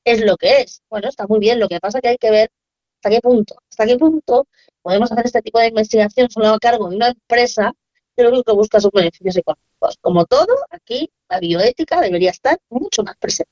es 0.04 0.26
lo 0.26 0.38
que 0.38 0.62
es. 0.62 0.82
Bueno, 0.90 1.10
está 1.10 1.28
muy 1.28 1.40
bien. 1.40 1.60
Lo 1.60 1.68
que 1.68 1.80
pasa 1.80 2.00
es 2.00 2.02
que 2.02 2.10
hay 2.10 2.18
que 2.18 2.32
ver 2.32 2.50
hasta 2.98 3.10
qué 3.10 3.22
punto, 3.22 3.56
hasta 3.70 3.86
qué 3.86 3.98
punto 3.98 4.48
podemos 4.82 5.12
hacer 5.12 5.26
este 5.26 5.42
tipo 5.42 5.60
de 5.60 5.68
investigación 5.68 6.30
solo 6.30 6.50
a 6.50 6.60
cargo 6.60 6.90
de 6.90 6.96
una 6.96 7.10
empresa 7.10 7.74
que 8.16 8.24
lo 8.24 8.30
único 8.30 8.44
que 8.46 8.54
busca 8.54 8.80
sus 8.80 8.92
beneficios 8.92 9.38
económicos. 9.38 9.98
Como 10.02 10.26
todo, 10.26 10.56
aquí 10.72 11.10
la 11.30 11.40
bioética 11.40 12.02
debería 12.02 12.32
estar 12.32 12.58
mucho 12.70 13.04
más 13.04 13.16
presente. 13.18 13.52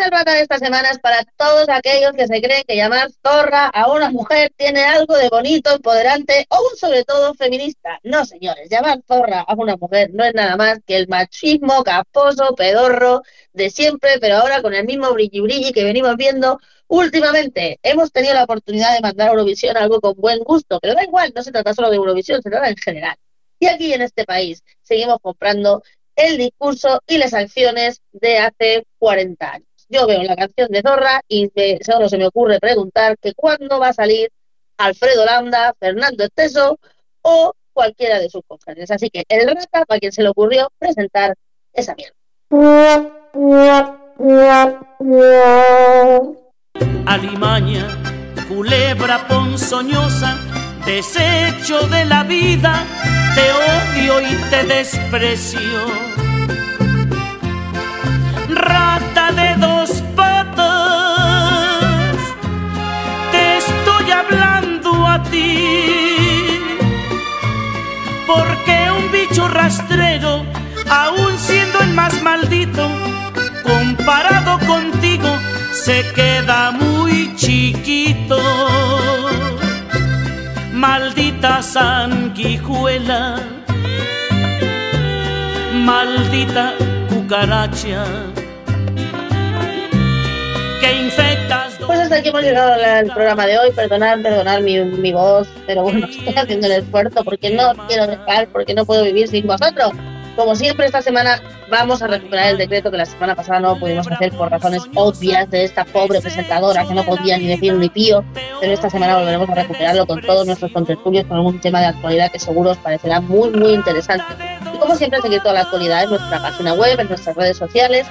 el 0.00 0.24
de 0.24 0.40
esta 0.40 0.58
semana 0.58 0.90
es 0.90 0.98
para 0.98 1.24
todos 1.36 1.68
aquellos 1.68 2.12
que 2.12 2.26
se 2.26 2.40
creen 2.40 2.64
que 2.66 2.76
llamar 2.76 3.10
zorra 3.22 3.66
a 3.66 3.92
una 3.92 4.10
mujer 4.10 4.50
tiene 4.56 4.82
algo 4.82 5.14
de 5.16 5.28
bonito, 5.28 5.74
empoderante 5.74 6.46
o 6.48 6.58
sobre 6.76 7.04
todo 7.04 7.34
feminista. 7.34 7.98
No, 8.02 8.24
señores, 8.24 8.70
llamar 8.70 9.02
zorra 9.06 9.40
a 9.40 9.54
una 9.54 9.76
mujer 9.76 10.10
no 10.14 10.24
es 10.24 10.32
nada 10.34 10.56
más 10.56 10.78
que 10.86 10.96
el 10.96 11.06
machismo 11.08 11.84
caposo, 11.84 12.54
pedorro 12.54 13.22
de 13.52 13.68
siempre, 13.68 14.18
pero 14.20 14.36
ahora 14.36 14.62
con 14.62 14.74
el 14.74 14.86
mismo 14.86 15.12
brilli 15.12 15.40
brilli 15.40 15.72
que 15.72 15.84
venimos 15.84 16.16
viendo 16.16 16.58
últimamente. 16.86 17.78
Hemos 17.82 18.10
tenido 18.10 18.34
la 18.34 18.44
oportunidad 18.44 18.94
de 18.94 19.00
mandar 19.00 19.28
a 19.28 19.30
Eurovisión 19.32 19.76
algo 19.76 20.00
con 20.00 20.14
buen 20.16 20.38
gusto, 20.40 20.78
pero 20.80 20.94
da 20.94 21.04
igual, 21.04 21.32
no 21.34 21.42
se 21.42 21.52
trata 21.52 21.74
solo 21.74 21.90
de 21.90 21.96
Eurovisión, 21.96 22.40
se 22.42 22.48
trata 22.48 22.68
en 22.68 22.76
general. 22.76 23.16
Y 23.58 23.66
aquí 23.66 23.92
en 23.92 24.00
este 24.02 24.24
país 24.24 24.62
seguimos 24.82 25.18
comprando 25.20 25.82
el 26.16 26.38
discurso 26.38 27.02
y 27.06 27.18
las 27.18 27.34
acciones 27.34 28.00
de 28.12 28.38
hace 28.38 28.86
40 28.98 29.52
años 29.52 29.69
yo 29.90 30.06
veo 30.06 30.22
la 30.22 30.36
canción 30.36 30.68
de 30.70 30.82
Zorra 30.82 31.20
y 31.28 31.50
solo 31.82 32.08
se 32.08 32.16
me 32.16 32.26
ocurre 32.26 32.60
preguntar 32.60 33.18
que 33.18 33.34
cuándo 33.34 33.78
va 33.78 33.88
a 33.88 33.92
salir 33.92 34.30
Alfredo 34.78 35.26
Landa, 35.26 35.74
Fernando 35.78 36.24
Esteso 36.24 36.78
o 37.22 37.52
cualquiera 37.72 38.18
de 38.18 38.30
sus 38.30 38.42
congéneres. 38.46 38.90
Así 38.90 39.10
que 39.10 39.24
el 39.28 39.48
rata, 39.48 39.84
para 39.84 40.00
quien 40.00 40.12
se 40.12 40.22
le 40.22 40.30
ocurrió 40.30 40.70
presentar 40.78 41.34
esa 41.72 41.94
mierda. 41.94 42.14
Alimaña, 47.06 47.86
culebra 48.48 49.26
ponzoñosa, 49.26 50.38
desecho 50.86 51.86
de 51.88 52.04
la 52.04 52.22
vida, 52.22 52.84
te 53.34 53.52
odio 53.52 54.20
y 54.20 54.34
te 54.50 54.64
desprecio 54.64 56.20
rata 58.54 59.09
porque 68.34 68.90
un 68.96 69.10
bicho 69.10 69.48
rastrero, 69.48 70.44
aún 70.88 71.36
siendo 71.38 71.80
el 71.80 71.92
más 71.94 72.22
maldito, 72.22 72.88
comparado 73.62 74.58
contigo, 74.66 75.30
se 75.72 76.04
queda 76.14 76.70
muy 76.70 77.34
chiquito. 77.34 78.38
Maldita 80.72 81.62
sanguijuela, 81.62 83.40
maldita 85.72 86.74
cucaracha 87.08 88.04
aquí 92.20 92.28
hemos 92.28 92.42
llegado 92.42 92.74
al 92.74 93.06
programa 93.06 93.46
de 93.46 93.58
hoy. 93.58 93.72
Perdonad, 93.72 94.20
perdonad 94.22 94.60
mi, 94.60 94.78
mi 94.80 95.12
voz, 95.12 95.48
pero 95.66 95.82
bueno, 95.82 96.06
estoy 96.10 96.34
haciendo 96.34 96.66
el 96.66 96.72
esfuerzo 96.74 97.24
porque 97.24 97.50
no 97.50 97.72
quiero 97.88 98.06
dejar, 98.06 98.48
porque 98.48 98.74
no 98.74 98.84
puedo 98.84 99.02
vivir 99.04 99.28
sin 99.28 99.46
vosotros. 99.46 99.92
Como 100.36 100.54
siempre, 100.54 100.86
esta 100.86 101.02
semana 101.02 101.42
vamos 101.70 102.02
a 102.02 102.06
recuperar 102.06 102.50
el 102.50 102.58
decreto 102.58 102.90
que 102.90 102.96
la 102.96 103.04
semana 103.04 103.34
pasada 103.34 103.60
no 103.60 103.78
pudimos 103.78 104.06
hacer 104.10 104.32
por 104.32 104.50
razones 104.50 104.82
obvias 104.94 105.50
de 105.50 105.64
esta 105.64 105.84
pobre 105.84 106.20
presentadora 106.20 106.86
que 106.86 106.94
no 106.94 107.04
podía 107.04 107.36
ni 107.36 107.48
decir 107.48 107.74
ni 107.74 107.88
pío, 107.88 108.24
pero 108.60 108.72
esta 108.72 108.88
semana 108.88 109.18
volveremos 109.18 109.50
a 109.50 109.54
recuperarlo 109.54 110.06
con 110.06 110.20
todos 110.22 110.46
nuestros 110.46 110.70
contertulios 110.72 111.26
con 111.26 111.36
algún 111.36 111.60
tema 111.60 111.80
de 111.80 111.86
actualidad 111.86 112.30
que 112.30 112.38
seguro 112.38 112.70
os 112.70 112.78
parecerá 112.78 113.20
muy, 113.20 113.50
muy 113.50 113.72
interesante. 113.72 114.24
Y 114.72 114.78
como 114.78 114.94
siempre, 114.94 115.20
seguir 115.20 115.40
toda 115.40 115.54
la 115.54 115.60
actualidad 115.62 116.04
en 116.04 116.10
nuestra 116.10 116.40
página 116.40 116.74
web, 116.74 117.00
en 117.00 117.08
nuestras 117.08 117.36
redes 117.36 117.56
sociales 117.56 118.06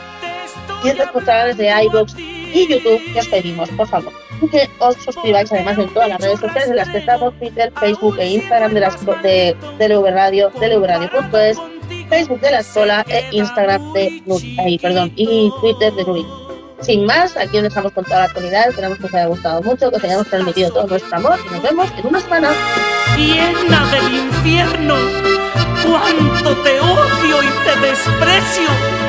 y 0.83 0.89
en 0.89 0.97
los 0.97 1.09
portales 1.09 1.57
de 1.57 1.69
iVoox 1.83 2.13
y 2.53 2.67
YouTube, 2.67 3.01
que 3.13 3.19
os 3.19 3.27
pedimos, 3.27 3.69
por 3.69 3.87
favor, 3.87 4.13
que 4.51 4.69
os 4.79 4.95
suscribáis 4.97 5.51
además 5.51 5.77
en 5.77 5.89
todas 5.93 6.09
las 6.09 6.21
redes 6.21 6.39
sociales 6.39 6.69
en 6.69 6.75
las 6.75 6.89
que 6.89 6.97
estamos, 6.99 7.37
Twitter, 7.39 7.71
Facebook 7.79 8.17
e 8.19 8.27
Instagram 8.27 8.73
de, 8.73 8.79
las, 8.79 9.05
de, 9.05 9.55
de 9.77 9.89
LV 9.89 10.11
Radio, 10.11 10.51
de 10.59 10.75
LVRadio.es, 10.75 11.57
Facebook 12.09 12.39
de 12.41 12.51
la 12.51 12.59
escuela 12.59 13.05
e 13.07 13.25
Instagram 13.31 13.93
de 13.93 14.21
ahí, 14.59 14.77
perdón, 14.79 15.11
y 15.15 15.51
Twitter 15.61 15.93
de 15.93 16.03
Nuri. 16.03 16.25
Sin 16.81 17.05
más, 17.05 17.35
aquí 17.35 17.57
os 17.57 17.63
dejamos 17.63 17.91
con 17.91 18.05
toda 18.05 18.19
la 18.19 18.25
actualidad, 18.25 18.69
esperamos 18.69 18.97
que 18.99 19.05
os 19.05 19.13
haya 19.13 19.25
gustado 19.25 19.61
mucho, 19.61 19.89
que 19.91 19.97
os 19.97 20.03
hayamos 20.03 20.27
transmitido 20.27 20.71
todo 20.71 20.87
nuestro 20.87 21.17
amor 21.17 21.37
y 21.45 21.53
nos 21.53 21.61
vemos 21.61 21.89
en 21.97 22.07
una 22.07 22.19
semana. 22.21 22.51
Llena 23.17 23.91
del 23.91 24.13
infierno, 24.15 24.95
cuánto 25.83 26.55
te 26.61 26.79
odio 26.79 27.43
y 27.43 27.47
te 27.65 27.87
desprecio 27.87 29.08